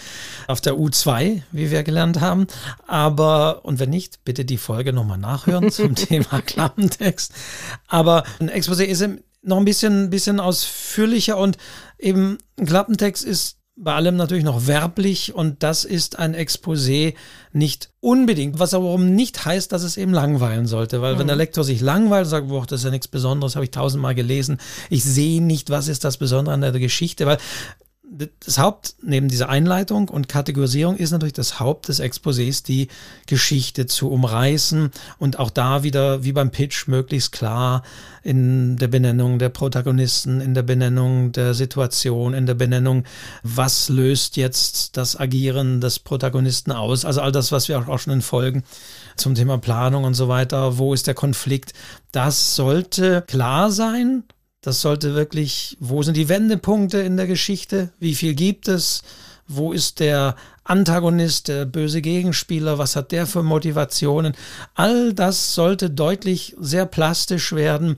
[0.47, 2.47] auf der U2, wie wir gelernt haben.
[2.87, 7.33] Aber, und wenn nicht, bitte die Folge nochmal nachhören zum Thema Klappentext.
[7.89, 9.05] Aber ein Exposé ist
[9.43, 11.59] noch ein bisschen, bisschen ausführlicher und
[11.99, 17.14] eben ein Klappentext ist bei allem natürlich noch werblich und das ist ein Exposé
[17.53, 21.20] nicht unbedingt, was aber nicht heißt, dass es eben langweilen sollte, weil mhm.
[21.20, 23.70] wenn der Lektor sich langweilt und sagt, boah, das ist ja nichts Besonderes, habe ich
[23.70, 24.59] tausendmal gelesen,
[24.91, 27.39] ich sehe nicht, was ist das Besondere an der Geschichte, weil
[28.11, 32.89] das Haupt, neben dieser Einleitung und Kategorisierung, ist natürlich das Haupt des Exposés, die
[33.27, 37.83] Geschichte zu umreißen und auch da wieder, wie beim Pitch, möglichst klar
[38.23, 43.05] in der Benennung der Protagonisten, in der Benennung der Situation, in der Benennung,
[43.43, 47.05] was löst jetzt das Agieren des Protagonisten aus.
[47.05, 48.65] Also all das, was wir auch schon in Folgen
[49.17, 51.75] zum Thema Planung und so weiter, wo ist der Konflikt,
[52.13, 54.25] das sollte klar sein
[54.61, 57.91] das sollte wirklich, wo sind die Wendepunkte in der Geschichte?
[57.99, 59.03] Wie viel gibt es?
[59.47, 62.77] Wo ist der Antagonist, der böse Gegenspieler?
[62.77, 64.35] Was hat der für Motivationen?
[64.75, 67.97] All das sollte deutlich sehr plastisch werden.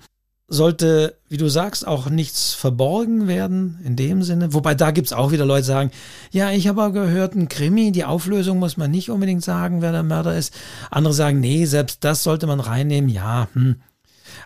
[0.52, 4.52] Sollte, wie du sagst, auch nichts verborgen werden in dem Sinne.
[4.52, 5.92] Wobei da gibt es auch wieder Leute, sagen,
[6.32, 10.02] ja, ich habe gehört, ein Krimi, die Auflösung muss man nicht unbedingt sagen, wer der
[10.02, 10.52] Mörder ist.
[10.90, 13.08] Andere sagen, nee, selbst das sollte man reinnehmen.
[13.08, 13.76] Ja, hm,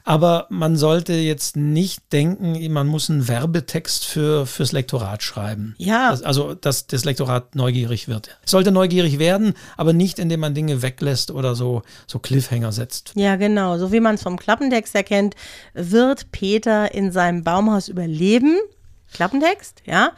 [0.05, 5.75] aber man sollte jetzt nicht denken, man muss einen Werbetext für, fürs Lektorat schreiben.
[5.79, 6.11] Ja.
[6.11, 8.37] Das, also, dass das Lektorat neugierig wird.
[8.45, 13.13] Es sollte neugierig werden, aber nicht, indem man Dinge weglässt oder so, so Cliffhanger setzt.
[13.15, 13.79] Ja, genau.
[13.79, 15.35] So wie man es vom Klappentext erkennt,
[15.73, 18.59] wird Peter in seinem Baumhaus überleben.
[19.13, 20.13] Klappentext, ja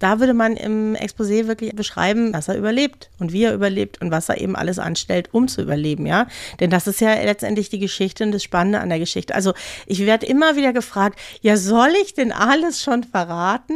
[0.00, 4.10] da würde man im Exposé wirklich beschreiben, dass er überlebt und wie er überlebt und
[4.10, 6.26] was er eben alles anstellt, um zu überleben, ja.
[6.58, 9.34] Denn das ist ja letztendlich die Geschichte und das Spannende an der Geschichte.
[9.34, 9.52] Also
[9.86, 13.74] ich werde immer wieder gefragt, ja, soll ich denn alles schon verraten?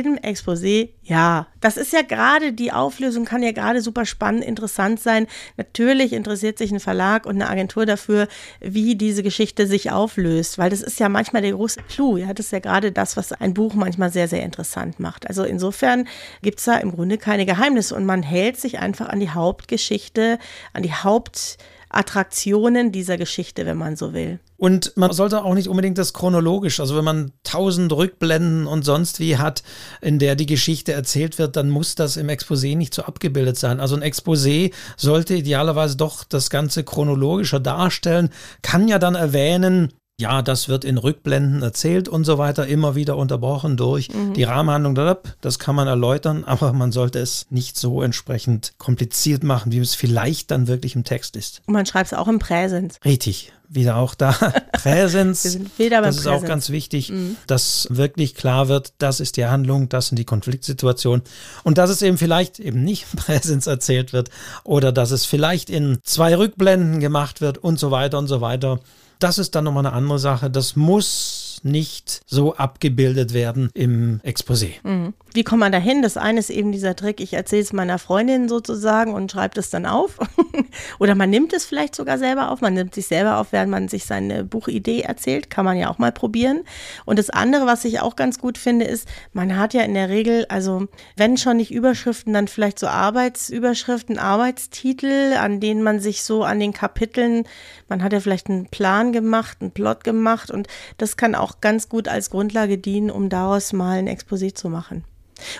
[0.00, 5.00] Im Exposé, ja, das ist ja gerade, die Auflösung kann ja gerade super spannend, interessant
[5.00, 5.26] sein.
[5.56, 8.28] Natürlich interessiert sich ein Verlag und eine Agentur dafür,
[8.60, 12.16] wie diese Geschichte sich auflöst, weil das ist ja manchmal der große Clou.
[12.16, 15.26] Ja, das ist ja gerade das, was ein Buch manchmal sehr, sehr interessant macht.
[15.28, 16.08] Also insofern
[16.42, 20.38] gibt es da im Grunde keine Geheimnisse und man hält sich einfach an die Hauptgeschichte,
[20.72, 21.58] an die Haupt
[21.96, 24.38] Attraktionen dieser Geschichte, wenn man so will.
[24.56, 29.20] Und man sollte auch nicht unbedingt das chronologisch, also wenn man tausend Rückblenden und sonst
[29.20, 29.62] wie hat,
[30.00, 33.80] in der die Geschichte erzählt wird, dann muss das im Exposé nicht so abgebildet sein.
[33.80, 38.30] Also ein Exposé sollte idealerweise doch das Ganze chronologischer darstellen,
[38.62, 43.16] kann ja dann erwähnen, ja, das wird in Rückblenden erzählt und so weiter, immer wieder
[43.16, 44.34] unterbrochen durch mhm.
[44.34, 44.94] die Rahmenhandlung.
[45.40, 49.96] Das kann man erläutern, aber man sollte es nicht so entsprechend kompliziert machen, wie es
[49.96, 51.62] vielleicht dann wirklich im Text ist.
[51.66, 52.98] Und man schreibt es auch im Präsens.
[53.04, 54.30] Richtig, wieder auch da.
[54.72, 55.42] Präsens.
[55.42, 56.44] Wir sind wieder beim das ist Präsens.
[56.44, 57.36] auch ganz wichtig, mhm.
[57.48, 61.24] dass wirklich klar wird, das ist die Handlung, das sind die Konfliktsituationen
[61.64, 64.30] und dass es eben vielleicht eben nicht im Präsens erzählt wird
[64.62, 68.78] oder dass es vielleicht in zwei Rückblenden gemacht wird und so weiter und so weiter.
[69.18, 70.50] Das ist dann nochmal eine andere Sache.
[70.50, 74.74] Das muss nicht so abgebildet werden im Exposé.
[74.82, 75.14] Mhm.
[75.32, 76.02] Wie kommt man dahin?
[76.02, 79.68] Das eine ist eben dieser Trick, ich erzähle es meiner Freundin sozusagen und schreibe es
[79.70, 80.18] dann auf.
[81.00, 82.60] Oder man nimmt es vielleicht sogar selber auf.
[82.60, 85.50] Man nimmt sich selber auf, während man sich seine Buchidee erzählt.
[85.50, 86.60] Kann man ja auch mal probieren.
[87.04, 90.08] Und das andere, was ich auch ganz gut finde, ist, man hat ja in der
[90.08, 90.86] Regel, also
[91.16, 96.60] wenn schon nicht Überschriften, dann vielleicht so Arbeitsüberschriften, Arbeitstitel, an denen man sich so an
[96.60, 97.44] den Kapiteln,
[97.88, 101.88] man hat ja vielleicht einen Plan gemacht, einen Plot gemacht und das kann auch ganz
[101.88, 105.04] gut als Grundlage dienen, um daraus mal ein Exposé zu machen.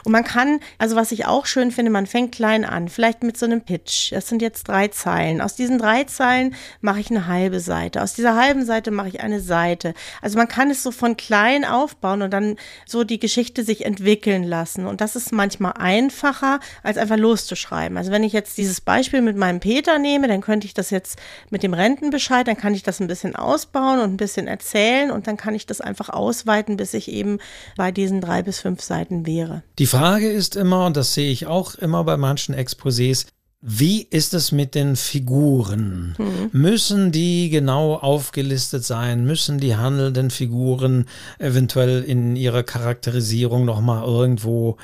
[0.04, 3.36] Und man kann, also was ich auch schön finde, man fängt klein an, vielleicht mit
[3.36, 4.12] so einem Pitch.
[4.12, 5.40] Das sind jetzt drei Zeilen.
[5.40, 8.02] Aus diesen drei Zeilen mache ich eine halbe Seite.
[8.02, 9.94] Aus dieser halben Seite mache ich eine Seite.
[10.22, 12.56] Also man kann es so von klein aufbauen und dann
[12.86, 14.86] so die Geschichte sich entwickeln lassen.
[14.86, 17.96] Und das ist manchmal einfacher, als einfach loszuschreiben.
[17.96, 21.18] Also wenn ich jetzt dieses Beispiel mit meinem Peter nehme, dann könnte ich das jetzt
[21.50, 25.26] mit dem Rentenbescheid, dann kann ich das ein bisschen ausbauen und ein bisschen erzählen und
[25.26, 27.38] dann kann ich das einfach ausweiten, bis ich eben
[27.76, 29.62] bei diesen drei bis fünf Seiten wäre.
[29.78, 33.26] Die Frage ist immer, und das sehe ich auch immer bei manchen Exposés,
[33.66, 36.14] wie ist es mit den Figuren?
[36.18, 36.50] Mhm.
[36.52, 39.24] Müssen die genau aufgelistet sein?
[39.24, 41.06] Müssen die handelnden Figuren
[41.38, 44.76] eventuell in ihrer Charakterisierung nochmal irgendwo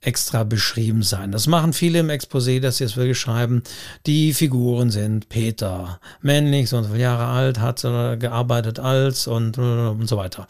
[0.00, 1.32] extra beschrieben sein.
[1.32, 3.62] Das machen viele im Exposé, dass sie es wirklich schreiben.
[4.04, 9.58] Die Figuren sind Peter, männlich, so und so viele Jahre alt, hat gearbeitet als und,
[9.58, 10.48] und so weiter.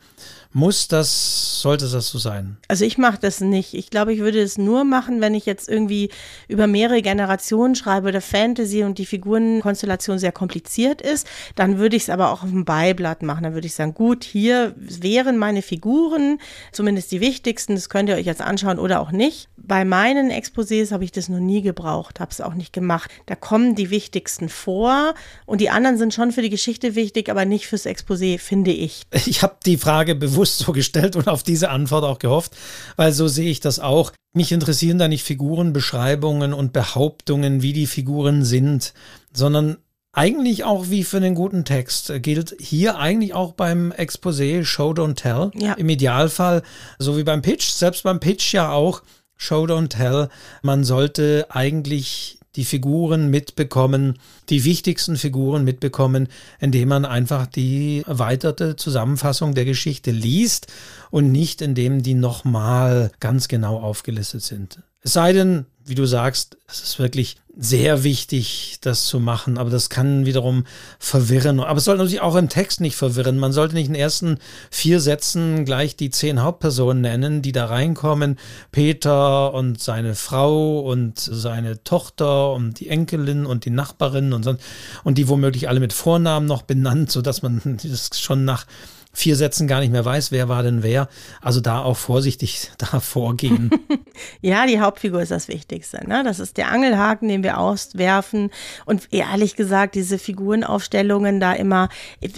[0.56, 2.58] Muss das, sollte das so sein?
[2.68, 3.74] Also ich mache das nicht.
[3.74, 6.10] Ich glaube, ich würde es nur machen, wenn ich jetzt irgendwie
[6.46, 11.26] über mehrere Generationen schreibe oder Fantasy und die Figurenkonstellation sehr kompliziert ist.
[11.56, 13.42] Dann würde ich es aber auch auf dem Beiblatt machen.
[13.42, 16.38] Dann würde ich sagen, gut, hier wären meine Figuren,
[16.70, 17.74] zumindest die wichtigsten.
[17.74, 19.48] Das könnt ihr euch jetzt anschauen oder auch nicht.
[19.66, 23.10] Bei meinen Exposés habe ich das noch nie gebraucht, habe es auch nicht gemacht.
[23.26, 25.14] Da kommen die wichtigsten vor
[25.46, 29.02] und die anderen sind schon für die Geschichte wichtig, aber nicht fürs Exposé, finde ich.
[29.26, 32.56] Ich habe die Frage bewusst so gestellt und auf diese Antwort auch gehofft,
[32.96, 34.12] weil so sehe ich das auch.
[34.34, 38.92] Mich interessieren da nicht Figurenbeschreibungen und Behauptungen, wie die Figuren sind,
[39.32, 39.78] sondern
[40.12, 45.14] eigentlich auch wie für einen guten Text gilt hier eigentlich auch beim Exposé Show Don't
[45.14, 45.50] Tell.
[45.54, 45.74] Ja.
[45.74, 46.62] Im Idealfall,
[46.98, 49.02] so wie beim Pitch, selbst beim Pitch ja auch
[49.36, 50.28] Show Don't Tell.
[50.62, 54.18] Man sollte eigentlich die Figuren mitbekommen,
[54.48, 56.28] die wichtigsten Figuren mitbekommen,
[56.60, 60.68] indem man einfach die erweiterte Zusammenfassung der Geschichte liest
[61.10, 64.80] und nicht indem die nochmal ganz genau aufgelistet sind.
[65.00, 69.70] Es sei denn, wie du sagst, es ist wirklich sehr wichtig, das zu machen, aber
[69.70, 70.64] das kann wiederum
[70.98, 71.60] verwirren.
[71.60, 73.38] Aber es soll natürlich auch im Text nicht verwirren.
[73.38, 74.38] Man sollte nicht in den ersten
[74.70, 78.38] vier Sätzen gleich die zehn Hauptpersonen nennen, die da reinkommen.
[78.72, 84.56] Peter und seine Frau und seine Tochter und die Enkelin und die Nachbarin und so.
[85.04, 88.66] Und die womöglich alle mit Vornamen noch benannt, sodass man das schon nach
[89.14, 91.08] vier Sätzen gar nicht mehr weiß, wer war denn wer.
[91.40, 93.70] Also da auch vorsichtig da vorgehen.
[94.42, 96.06] ja, die Hauptfigur ist das Wichtigste.
[96.06, 96.22] Ne?
[96.24, 98.50] Das ist der Angelhaken, den wir auswerfen.
[98.84, 101.88] Und ehrlich gesagt, diese Figurenaufstellungen da immer,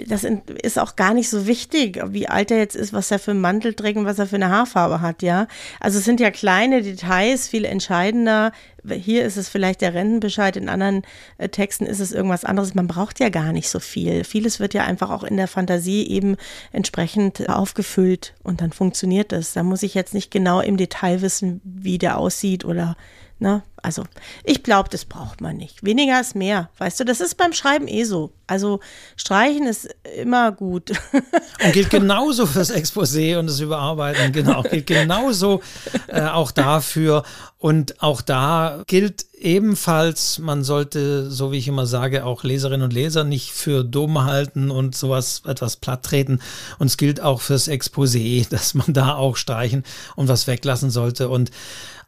[0.06, 0.24] das
[0.62, 3.40] ist auch gar nicht so wichtig, wie alt er jetzt ist, was er für einen
[3.40, 5.48] Mantel trägt und was er für eine Haarfarbe hat, ja.
[5.80, 8.52] Also es sind ja kleine Details, viel entscheidender
[8.94, 11.02] hier ist es vielleicht der Rentenbescheid, in anderen
[11.38, 12.74] äh, Texten ist es irgendwas anderes.
[12.74, 14.24] Man braucht ja gar nicht so viel.
[14.24, 16.36] Vieles wird ja einfach auch in der Fantasie eben
[16.72, 19.52] entsprechend aufgefüllt und dann funktioniert es.
[19.52, 22.96] Da muss ich jetzt nicht genau im Detail wissen, wie der aussieht oder
[23.38, 23.62] Ne?
[23.86, 24.02] Also
[24.42, 25.84] ich glaube, das braucht man nicht.
[25.84, 26.70] Weniger ist mehr.
[26.78, 28.32] Weißt du, das ist beim Schreiben eh so.
[28.48, 28.80] Also
[29.16, 30.90] streichen ist immer gut.
[31.64, 34.32] Und gilt genauso fürs Exposé und das Überarbeiten.
[34.32, 35.62] Genau, gilt genauso
[36.08, 37.22] äh, auch dafür.
[37.58, 42.92] Und auch da gilt ebenfalls, man sollte, so wie ich immer sage, auch Leserinnen und
[42.92, 46.40] Leser nicht für dumm halten und sowas etwas platt treten.
[46.78, 49.84] Und es gilt auch fürs Exposé, dass man da auch streichen
[50.16, 51.28] und was weglassen sollte.
[51.28, 51.50] Und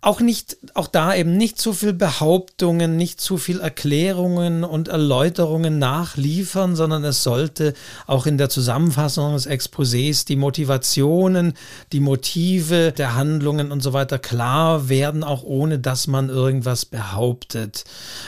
[0.01, 5.79] auch nicht, auch da eben nicht zu viel Behauptungen, nicht zu viel Erklärungen und Erläuterungen
[5.79, 7.75] nachliefern, sondern es sollte
[8.07, 11.55] auch in der Zusammenfassung des Exposés die Motivationen,
[11.93, 17.85] die Motive der Handlungen und so weiter klar werden, auch ohne dass man irgendwas behauptet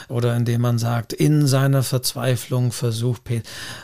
[0.08, 3.22] oder indem man sagt, in seiner Verzweiflung versucht,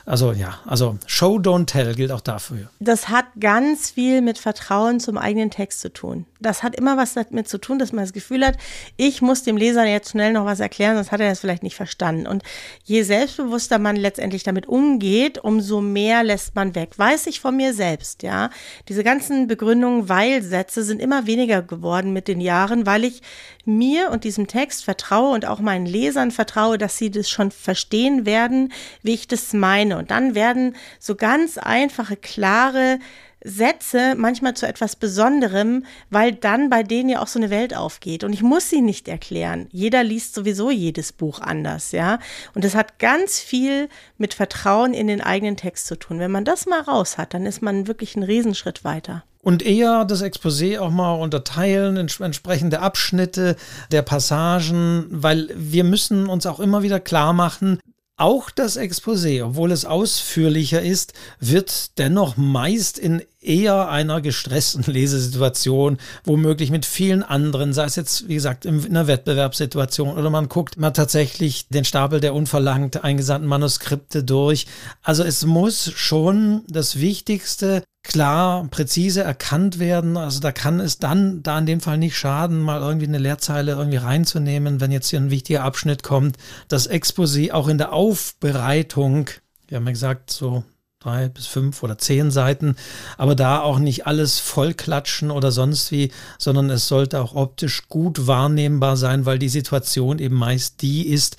[0.05, 2.71] also ja, also Show don't tell gilt auch dafür.
[2.81, 6.27] Das hat ganz viel mit Vertrauen zum eigenen Text zu tun.
[6.41, 8.57] Das hat immer was damit zu tun, dass man das Gefühl hat,
[8.97, 11.77] ich muss dem Leser jetzt schnell noch was erklären, sonst hat er das vielleicht nicht
[11.77, 12.27] verstanden.
[12.27, 12.43] Und
[12.85, 16.99] je selbstbewusster man letztendlich damit umgeht, umso mehr lässt man weg.
[16.99, 18.51] Weiß ich von mir selbst, ja.
[18.89, 23.23] Diese ganzen Begründungen, weil Sätze sind immer weniger geworden mit den Jahren, weil ich
[23.65, 28.27] mir und diesem Text vertraue und auch meinen Lesern vertraue, dass sie das schon verstehen
[28.27, 28.73] werden,
[29.03, 29.99] wie ich das meine.
[29.99, 32.99] Und dann werden so ganz einfache, klare
[33.45, 38.25] Sätze manchmal zu etwas Besonderem, weil dann bei denen ja auch so eine Welt aufgeht.
[38.25, 39.69] Und ich muss sie nicht erklären.
[39.71, 42.19] Jeder liest sowieso jedes Buch anders, ja.
[42.55, 46.19] Und das hat ganz viel mit Vertrauen in den eigenen Text zu tun.
[46.19, 50.05] Wenn man das mal raus hat, dann ist man wirklich einen Riesenschritt weiter und eher
[50.05, 53.55] das Exposé auch mal unterteilen, entsprechende Abschnitte
[53.93, 57.79] der Passagen, weil wir müssen uns auch immer wieder klar machen,
[58.17, 65.99] auch das Exposé, obwohl es ausführlicher ist, wird dennoch meist in eher einer gestressten Lesesituation,
[66.25, 70.79] womöglich mit vielen anderen, sei es jetzt, wie gesagt, in einer Wettbewerbssituation oder man guckt
[70.79, 74.67] mal tatsächlich den Stapel der unverlangt eingesandten Manuskripte durch.
[75.03, 80.17] Also es muss schon das Wichtigste klar, präzise erkannt werden.
[80.17, 83.73] Also da kann es dann, da in dem Fall nicht schaden, mal irgendwie eine Leerzeile
[83.73, 86.37] irgendwie reinzunehmen, wenn jetzt hier ein wichtiger Abschnitt kommt.
[86.69, 89.31] Das Exposé auch in der Aufbereitung,
[89.69, 90.65] wir haben ja gesagt, so
[90.99, 92.77] drei bis fünf oder zehn Seiten,
[93.19, 98.27] aber da auch nicht alles vollklatschen oder sonst wie, sondern es sollte auch optisch gut
[98.27, 101.37] wahrnehmbar sein, weil die Situation eben meist die ist,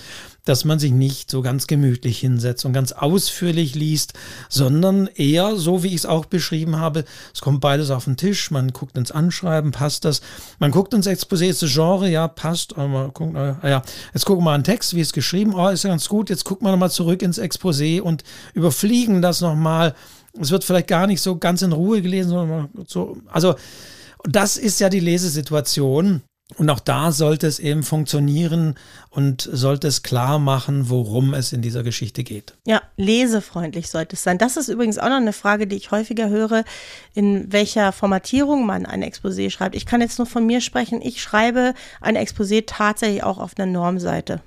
[0.47, 4.13] dass man sich nicht so ganz gemütlich hinsetzt und ganz ausführlich liest,
[4.49, 8.51] sondern eher so, wie ich es auch beschrieben habe, es kommt beides auf den Tisch,
[8.51, 10.21] man guckt ins Anschreiben, passt das,
[10.59, 13.81] man guckt ins Exposé, ist das Genre, ja, passt, aber guckt, ah ja,
[14.13, 16.45] jetzt gucken wir mal einen Text, wie es geschrieben, oh, ist ja ganz gut, jetzt
[16.45, 18.23] gucken wir nochmal zurück ins Exposé und
[18.53, 19.95] überfliegen das nochmal.
[20.39, 23.55] Es wird vielleicht gar nicht so ganz in Ruhe gelesen, sondern so, also
[24.23, 26.21] das ist ja die Lesesituation.
[26.55, 28.75] Und auch da sollte es eben funktionieren
[29.09, 32.53] und sollte es klar machen, worum es in dieser Geschichte geht.
[32.65, 34.37] Ja, lesefreundlich sollte es sein.
[34.37, 36.63] Das ist übrigens auch noch eine Frage, die ich häufiger höre,
[37.13, 39.75] in welcher Formatierung man ein Exposé schreibt.
[39.75, 41.01] Ich kann jetzt nur von mir sprechen.
[41.01, 44.41] Ich schreibe ein Exposé tatsächlich auch auf einer Normseite.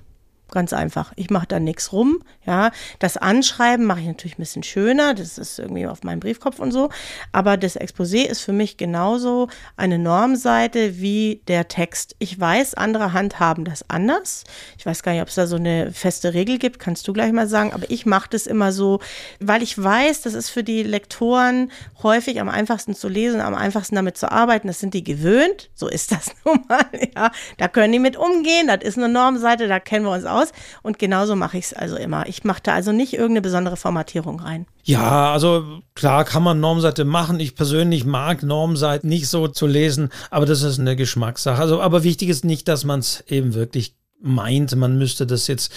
[0.51, 1.13] Ganz einfach.
[1.15, 2.21] Ich mache da nichts rum.
[2.45, 5.13] Ja, das Anschreiben mache ich natürlich ein bisschen schöner.
[5.13, 6.89] Das ist irgendwie auf meinem Briefkopf und so.
[7.31, 9.47] Aber das Exposé ist für mich genauso
[9.77, 12.17] eine Normseite wie der Text.
[12.19, 14.43] Ich weiß, andere handhaben das anders.
[14.77, 16.79] Ich weiß gar nicht, ob es da so eine feste Regel gibt.
[16.79, 17.71] Kannst du gleich mal sagen.
[17.71, 18.99] Aber ich mache das immer so,
[19.39, 21.71] weil ich weiß, das ist für die Lektoren
[22.03, 24.67] häufig am einfachsten zu lesen, am einfachsten damit zu arbeiten.
[24.67, 25.69] Das sind die gewöhnt.
[25.75, 26.85] So ist das nun mal.
[27.15, 28.67] Ja, da können die mit umgehen.
[28.67, 29.69] Das ist eine Normseite.
[29.69, 30.51] Da kennen wir uns aus aus.
[30.81, 32.27] Und genauso mache ich es also immer.
[32.27, 34.65] Ich mache da also nicht irgendeine besondere Formatierung rein.
[34.83, 37.39] Ja, also klar kann man Normseite machen.
[37.39, 41.61] Ich persönlich mag Normseiten nicht so zu lesen, aber das ist eine Geschmackssache.
[41.61, 45.73] Also, aber wichtig ist nicht, dass man es eben wirklich meint, man müsste das jetzt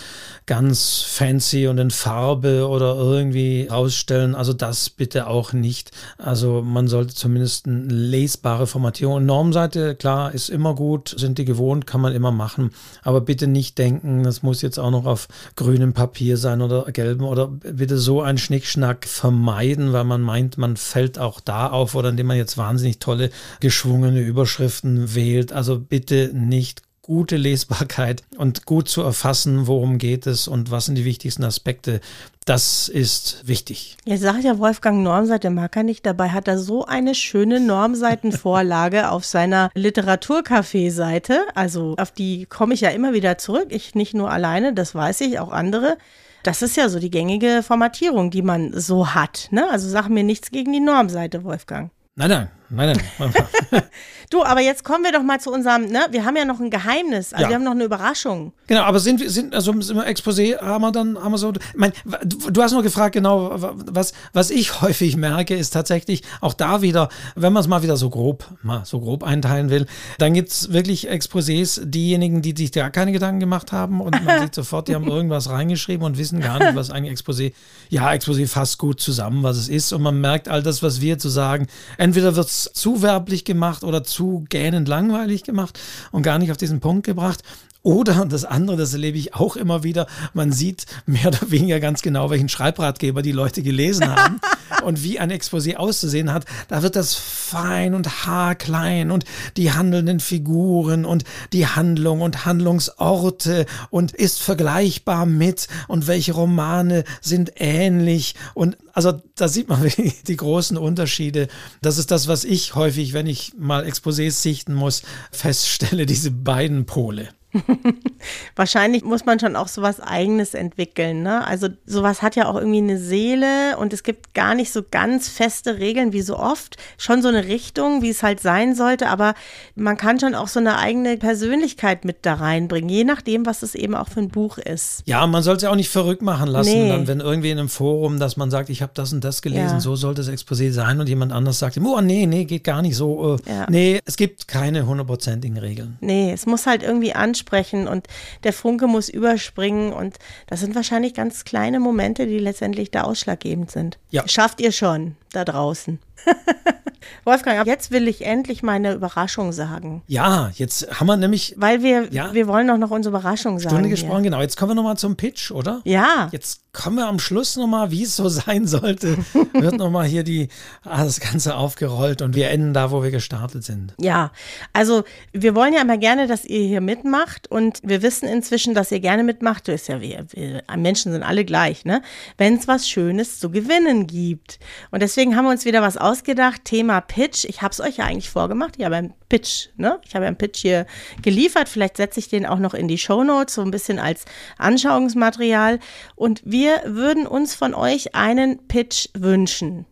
[0.47, 4.35] ganz fancy und in Farbe oder irgendwie ausstellen.
[4.35, 5.91] Also das bitte auch nicht.
[6.19, 9.25] Also man sollte zumindest eine lesbare Formatierung.
[9.25, 12.71] Normseite, klar, ist immer gut, sind die gewohnt, kann man immer machen.
[13.03, 17.27] Aber bitte nicht denken, das muss jetzt auch noch auf grünem Papier sein oder gelbem
[17.27, 22.11] oder bitte so einen Schnickschnack vermeiden, weil man meint, man fällt auch da auf oder
[22.11, 23.31] indem man jetzt wahnsinnig tolle
[23.61, 25.53] geschwungene Überschriften wählt.
[25.53, 30.95] Also bitte nicht gute Lesbarkeit und gut zu erfassen, worum geht es und was sind
[30.95, 32.01] die wichtigsten Aspekte.
[32.47, 33.99] Das ist wichtig.
[34.07, 36.07] Jetzt sagt ja Wolfgang Normseite mag er nicht.
[36.07, 41.41] Dabei hat er so eine schöne Normseitenvorlage auf seiner Literaturcafé-Seite.
[41.55, 43.67] Also auf die komme ich ja immer wieder zurück.
[43.69, 45.99] Ich nicht nur alleine, das weiß ich, auch andere.
[46.43, 49.49] Das ist ja so die gängige Formatierung, die man so hat.
[49.51, 49.69] Ne?
[49.71, 51.91] Also sag mir nichts gegen die Normseite, Wolfgang.
[52.17, 53.33] Nein, nein, nein, nein.
[54.31, 56.07] du, aber jetzt kommen wir doch mal zu unserem, ne?
[56.11, 57.49] Wir haben ja noch ein Geheimnis, also ja.
[57.49, 58.53] wir haben noch eine Überraschung.
[58.67, 61.93] Genau, aber sind wir, sind, also im Exposé haben wir dann, haben wir so, mein,
[62.05, 67.09] du hast nur gefragt, genau, was, was ich häufig merke, ist tatsächlich auch da wieder,
[67.35, 69.87] wenn man es mal wieder so grob, mal so grob einteilen will,
[70.19, 74.41] dann gibt es wirklich Exposés, diejenigen, die sich gar keine Gedanken gemacht haben und man
[74.43, 77.53] sieht sofort, die haben irgendwas reingeschrieben und wissen gar nicht, was eigentlich Exposé,
[77.91, 81.19] ja, Exposé fasst gut zusammen, was es ist und man merkt all das, was wir
[81.19, 81.67] zu sagen,
[81.99, 85.79] entweder wird es zu werblich gemacht oder zu gähnend langweilig gemacht
[86.13, 87.43] und gar nicht auf diesen Punkt gebracht.
[87.85, 92.01] Oder das andere, das erlebe ich auch immer wieder, man sieht mehr oder weniger ganz
[92.01, 94.41] genau, welchen Schreibratgeber die Leute gelesen haben
[94.85, 96.47] und wie ein Exposé auszusehen hat.
[96.69, 99.27] Da wird das fein und haarklein und
[99.59, 107.05] die handelnden Figuren und die Handlung und Handlungsorte und ist vergleichbar mit und welche Romane
[107.21, 109.93] sind ähnlich und also da sieht man
[110.27, 111.49] die großen Unterschiede.
[111.83, 116.87] Das ist das, was ich häufig, wenn ich mal Exposés sichten muss, feststelle, diese beiden
[116.87, 117.29] Pole.
[118.57, 121.23] Wahrscheinlich muss man schon auch sowas Eigenes entwickeln.
[121.23, 121.47] Ne?
[121.47, 125.29] Also sowas hat ja auch irgendwie eine Seele und es gibt gar nicht so ganz
[125.29, 126.77] feste Regeln wie so oft.
[126.99, 129.35] Schon so eine Richtung, wie es halt sein sollte, aber
[129.75, 133.75] man kann schon auch so eine eigene Persönlichkeit mit da reinbringen, je nachdem, was es
[133.75, 135.03] eben auch für ein Buch ist.
[135.07, 136.89] Ja, man soll es ja auch nicht verrückt machen lassen, nee.
[136.89, 139.75] dann, wenn irgendwie in einem Forum, dass man sagt, ich habe das und das gelesen,
[139.75, 139.81] ja.
[139.81, 142.97] so sollte das Exposé sein und jemand anders sagt, oh nee, nee, geht gar nicht
[142.97, 143.39] so.
[143.47, 143.67] Äh, ja.
[143.69, 145.97] Nee, es gibt keine hundertprozentigen Regeln.
[146.01, 148.07] Nee, es muss halt irgendwie ansprechen ansprechen und
[148.43, 149.93] der Funke muss überspringen.
[149.93, 153.99] Und das sind wahrscheinlich ganz kleine Momente, die letztendlich da ausschlaggebend sind.
[154.11, 154.27] Ja.
[154.27, 155.99] Schafft ihr schon da draußen.
[157.25, 160.03] Wolfgang, jetzt will ich endlich meine Überraschung sagen.
[160.07, 161.55] Ja, jetzt haben wir nämlich.
[161.57, 163.75] Weil wir, ja, wir wollen doch noch unsere Überraschung sagen.
[163.75, 164.31] Stunde gesprochen, hier.
[164.31, 164.41] genau.
[164.41, 165.81] Jetzt kommen wir nochmal zum Pitch, oder?
[165.85, 166.29] Ja.
[166.33, 169.17] Jetzt kommen wir am Schluss nochmal, wie es so sein sollte.
[169.53, 170.49] Wird nochmal hier die,
[170.83, 173.95] ah, das Ganze aufgerollt und wir enden da, wo wir gestartet sind.
[173.99, 174.33] Ja,
[174.73, 178.91] also wir wollen ja immer gerne, dass ihr hier mitmacht und wir wissen inzwischen, dass
[178.93, 179.69] ihr gerne mitmacht.
[179.69, 182.03] Du ist ja, wir, wir Menschen sind alle gleich, ne?
[182.37, 184.59] Wenn es was Schönes zu gewinnen gibt.
[184.91, 186.65] Und deswegen haben wir uns wieder was ausgedacht.
[186.65, 187.45] Thema Pitch.
[187.45, 188.75] Ich habe es euch ja eigentlich vorgemacht.
[188.79, 190.01] Ich habe einen Pitch, ne?
[190.07, 190.87] Ich habe einen Pitch hier
[191.23, 191.69] geliefert.
[191.69, 194.25] Vielleicht setze ich den auch noch in die Show Notes, so ein bisschen als
[194.59, 195.79] Anschauungsmaterial.
[196.17, 199.87] Und wir würden uns von euch einen Pitch wünschen.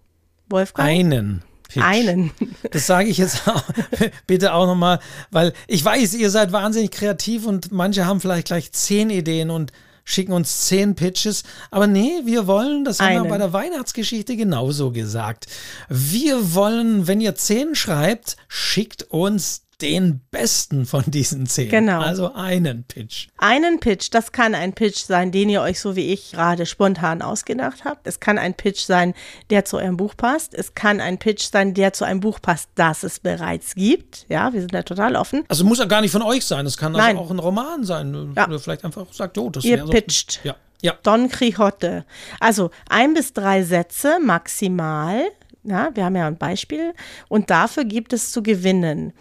[0.48, 0.88] Wolfgang?
[0.88, 1.42] Einen.
[1.68, 1.82] Pitch.
[1.82, 2.32] Einen.
[2.70, 3.64] Das sage ich jetzt auch,
[4.26, 4.98] bitte auch nochmal,
[5.30, 9.72] weil ich weiß, ihr seid wahnsinnig kreativ und manche haben vielleicht gleich zehn Ideen und
[10.04, 11.42] schicken uns zehn Pitches.
[11.70, 15.46] Aber nee, wir wollen, das haben wir bei der Weihnachtsgeschichte genauso gesagt.
[15.88, 21.68] Wir wollen, wenn ihr zehn schreibt, schickt uns den besten von diesen zehn.
[21.68, 22.00] Genau.
[22.00, 23.28] Also einen Pitch.
[23.36, 24.08] Einen Pitch.
[24.12, 28.06] Das kann ein Pitch sein, den ihr euch so wie ich gerade spontan ausgedacht habt.
[28.06, 29.14] Es kann ein Pitch sein,
[29.50, 30.54] der zu eurem Buch passt.
[30.54, 34.26] Es kann ein Pitch sein, der zu einem Buch passt, das es bereits gibt.
[34.28, 35.44] Ja, wir sind da total offen.
[35.48, 36.64] Also muss ja gar nicht von euch sein.
[36.64, 38.32] Es kann also auch ein Roman sein.
[38.36, 38.46] Ja.
[38.46, 40.40] Oder vielleicht einfach sagt, oh, das Ihr pitcht.
[40.42, 40.48] So.
[40.48, 40.56] Ja.
[40.82, 40.98] Ja.
[41.02, 42.04] Don Quixote.
[42.40, 45.22] Also ein bis drei Sätze maximal.
[45.64, 46.92] Ja, wir haben ja ein Beispiel.
[47.28, 49.12] Und dafür gibt es zu gewinnen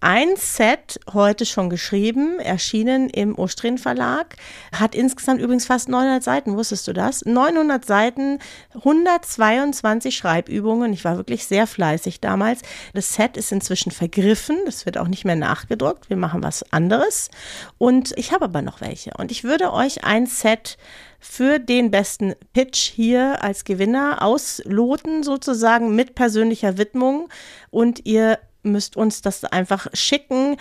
[0.00, 4.36] ein Set heute schon geschrieben, erschienen im Ostrin Verlag,
[4.72, 7.24] hat insgesamt übrigens fast 900 Seiten, wusstest du das?
[7.24, 8.38] 900 Seiten,
[8.74, 10.92] 122 Schreibübungen.
[10.92, 12.62] Ich war wirklich sehr fleißig damals.
[12.94, 16.08] Das Set ist inzwischen vergriffen, das wird auch nicht mehr nachgedruckt.
[16.08, 17.30] Wir machen was anderes.
[17.78, 19.12] Und ich habe aber noch welche.
[19.18, 20.78] Und ich würde euch ein Set
[21.20, 27.28] für den besten Pitch hier als Gewinner ausloten, sozusagen mit persönlicher Widmung.
[27.70, 30.56] Und ihr müsst uns das einfach schicken.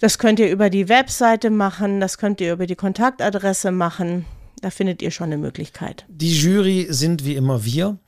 [0.00, 4.26] Das könnt ihr über die Webseite machen, das könnt ihr über die Kontaktadresse machen.
[4.60, 6.04] Da findet ihr schon eine Möglichkeit.
[6.08, 7.98] Die Jury sind wie immer wir.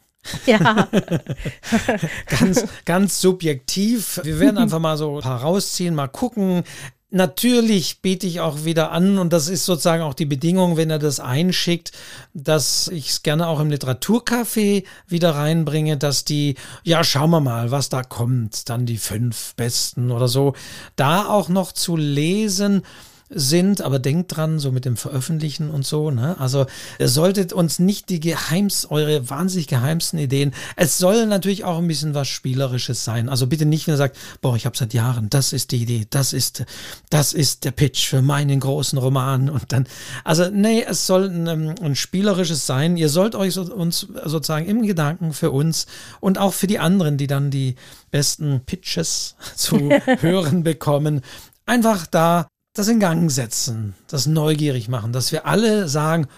[0.46, 0.88] Ja.
[2.40, 4.20] ganz, ganz subjektiv.
[4.22, 6.64] Wir werden einfach mal so ein paar rausziehen, mal gucken.
[7.11, 10.98] Natürlich biete ich auch wieder an, und das ist sozusagen auch die Bedingung, wenn er
[10.98, 11.92] das einschickt,
[12.34, 17.70] dass ich es gerne auch im Literaturcafé wieder reinbringe, dass die, ja, schauen wir mal,
[17.70, 20.52] was da kommt, dann die fünf besten oder so,
[20.96, 22.82] da auch noch zu lesen
[23.30, 26.38] sind, aber denkt dran, so mit dem Veröffentlichen und so, ne?
[26.38, 26.66] Also
[26.98, 30.54] ihr solltet uns nicht die geheims, eure wahnsinnig geheimsten Ideen.
[30.76, 33.28] Es soll natürlich auch ein bisschen was Spielerisches sein.
[33.28, 36.06] Also bitte nicht, wenn ihr sagt, boah, ich habe seit Jahren, das ist die Idee,
[36.08, 36.64] das ist,
[37.10, 39.86] das ist der Pitch für meinen großen Roman und dann,
[40.24, 42.96] also nee, es soll ein, ein spielerisches sein.
[42.96, 45.86] Ihr sollt euch so, uns sozusagen im Gedanken für uns
[46.20, 47.76] und auch für die anderen, die dann die
[48.10, 51.20] besten Pitches zu hören bekommen,
[51.66, 52.48] einfach da
[52.78, 56.28] das in Gang setzen, das neugierig machen, dass wir alle sagen,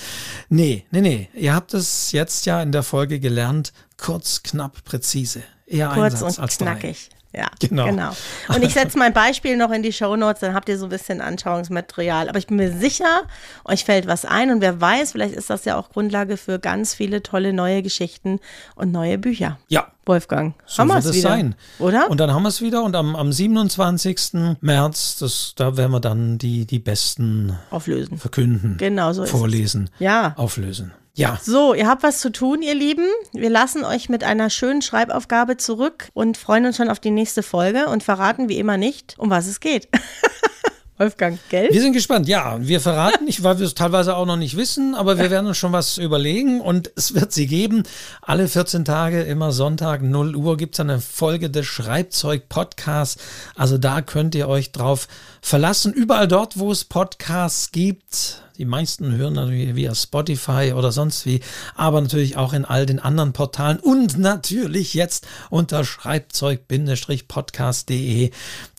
[0.49, 5.43] nee, nee, nee Ihr habt es jetzt ja in der Folge gelernt, kurz, knapp, präzise.
[5.67, 7.11] Eher kurz Einsatz und knackig.
[7.11, 7.17] Drei.
[7.37, 7.85] Ja, genau.
[7.85, 8.11] genau.
[8.49, 10.89] Und ich setze mein Beispiel noch in die Show Notes, dann habt ihr so ein
[10.89, 12.31] bisschen Anschauungsmaterial.
[12.31, 13.25] Aber ich bin mir sicher,
[13.67, 16.95] euch fällt was ein und wer weiß, vielleicht ist das ja auch Grundlage für ganz
[16.95, 18.41] viele tolle neue Geschichten
[18.75, 19.59] und neue Bücher.
[19.69, 20.55] Ja, Wolfgang.
[20.65, 21.55] So haben wir es wieder, sein.
[21.79, 22.09] Oder?
[22.09, 24.57] Und dann haben wir es wieder und am, am 27.
[24.63, 28.17] März, das, da werden wir dann die, die besten auflösen.
[28.17, 28.79] Verkünden.
[28.79, 29.91] Genau so Vorlesen.
[29.99, 30.33] Ja.
[30.37, 30.93] Auflösen.
[31.17, 31.41] Ja.
[31.43, 33.07] So, ihr habt was zu tun, ihr Lieben.
[33.33, 37.43] Wir lassen euch mit einer schönen Schreibaufgabe zurück und freuen uns schon auf die nächste
[37.43, 39.89] Folge und verraten wie immer nicht, um was es geht.
[40.99, 41.69] Wolfgang, gell?
[41.71, 42.59] Wir sind gespannt, ja.
[42.61, 45.57] Wir verraten nicht, weil wir es teilweise auch noch nicht wissen, aber wir werden uns
[45.57, 47.85] schon was überlegen und es wird sie geben.
[48.21, 53.23] Alle 14 Tage, immer Sonntag, 0 Uhr, gibt es eine Folge des Schreibzeug-Podcasts.
[53.55, 55.09] Also da könnt ihr euch drauf
[55.41, 55.95] verlassen.
[55.95, 61.41] Überall dort, wo es Podcasts gibt, die meisten hören natürlich via Spotify oder sonst wie,
[61.75, 68.31] aber natürlich auch in all den anderen Portalen und natürlich jetzt unter schreibzeug-podcast.de,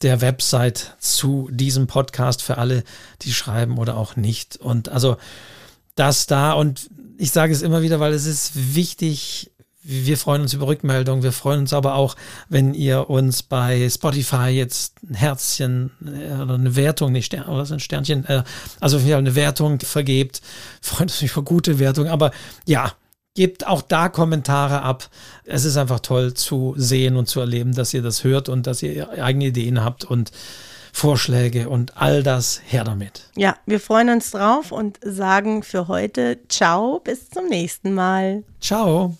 [0.01, 2.83] der Website zu diesem Podcast für alle,
[3.21, 4.57] die schreiben oder auch nicht.
[4.57, 5.17] Und also
[5.95, 9.51] das da und ich sage es immer wieder, weil es ist wichtig,
[9.89, 11.23] wir freuen uns über Rückmeldungen.
[11.23, 12.17] Wir freuen uns aber auch,
[12.49, 17.65] wenn ihr uns bei Spotify jetzt ein Herzchen äh, oder eine Wertung, nicht Stern, oder
[17.71, 18.43] ein Sternchen, äh,
[18.81, 20.41] also eine Wertung vergebt.
[20.81, 22.07] Freuen uns über gute Wertung.
[22.07, 22.31] Aber
[22.65, 22.91] ja,
[23.33, 25.09] gebt auch da Kommentare ab.
[25.45, 28.83] Es ist einfach toll zu sehen und zu erleben, dass ihr das hört und dass
[28.83, 30.31] ihr eigene Ideen habt und
[30.91, 33.29] Vorschläge und all das her damit.
[33.37, 38.43] Ja, wir freuen uns drauf und sagen für heute Ciao, bis zum nächsten Mal.
[38.59, 39.15] Ciao.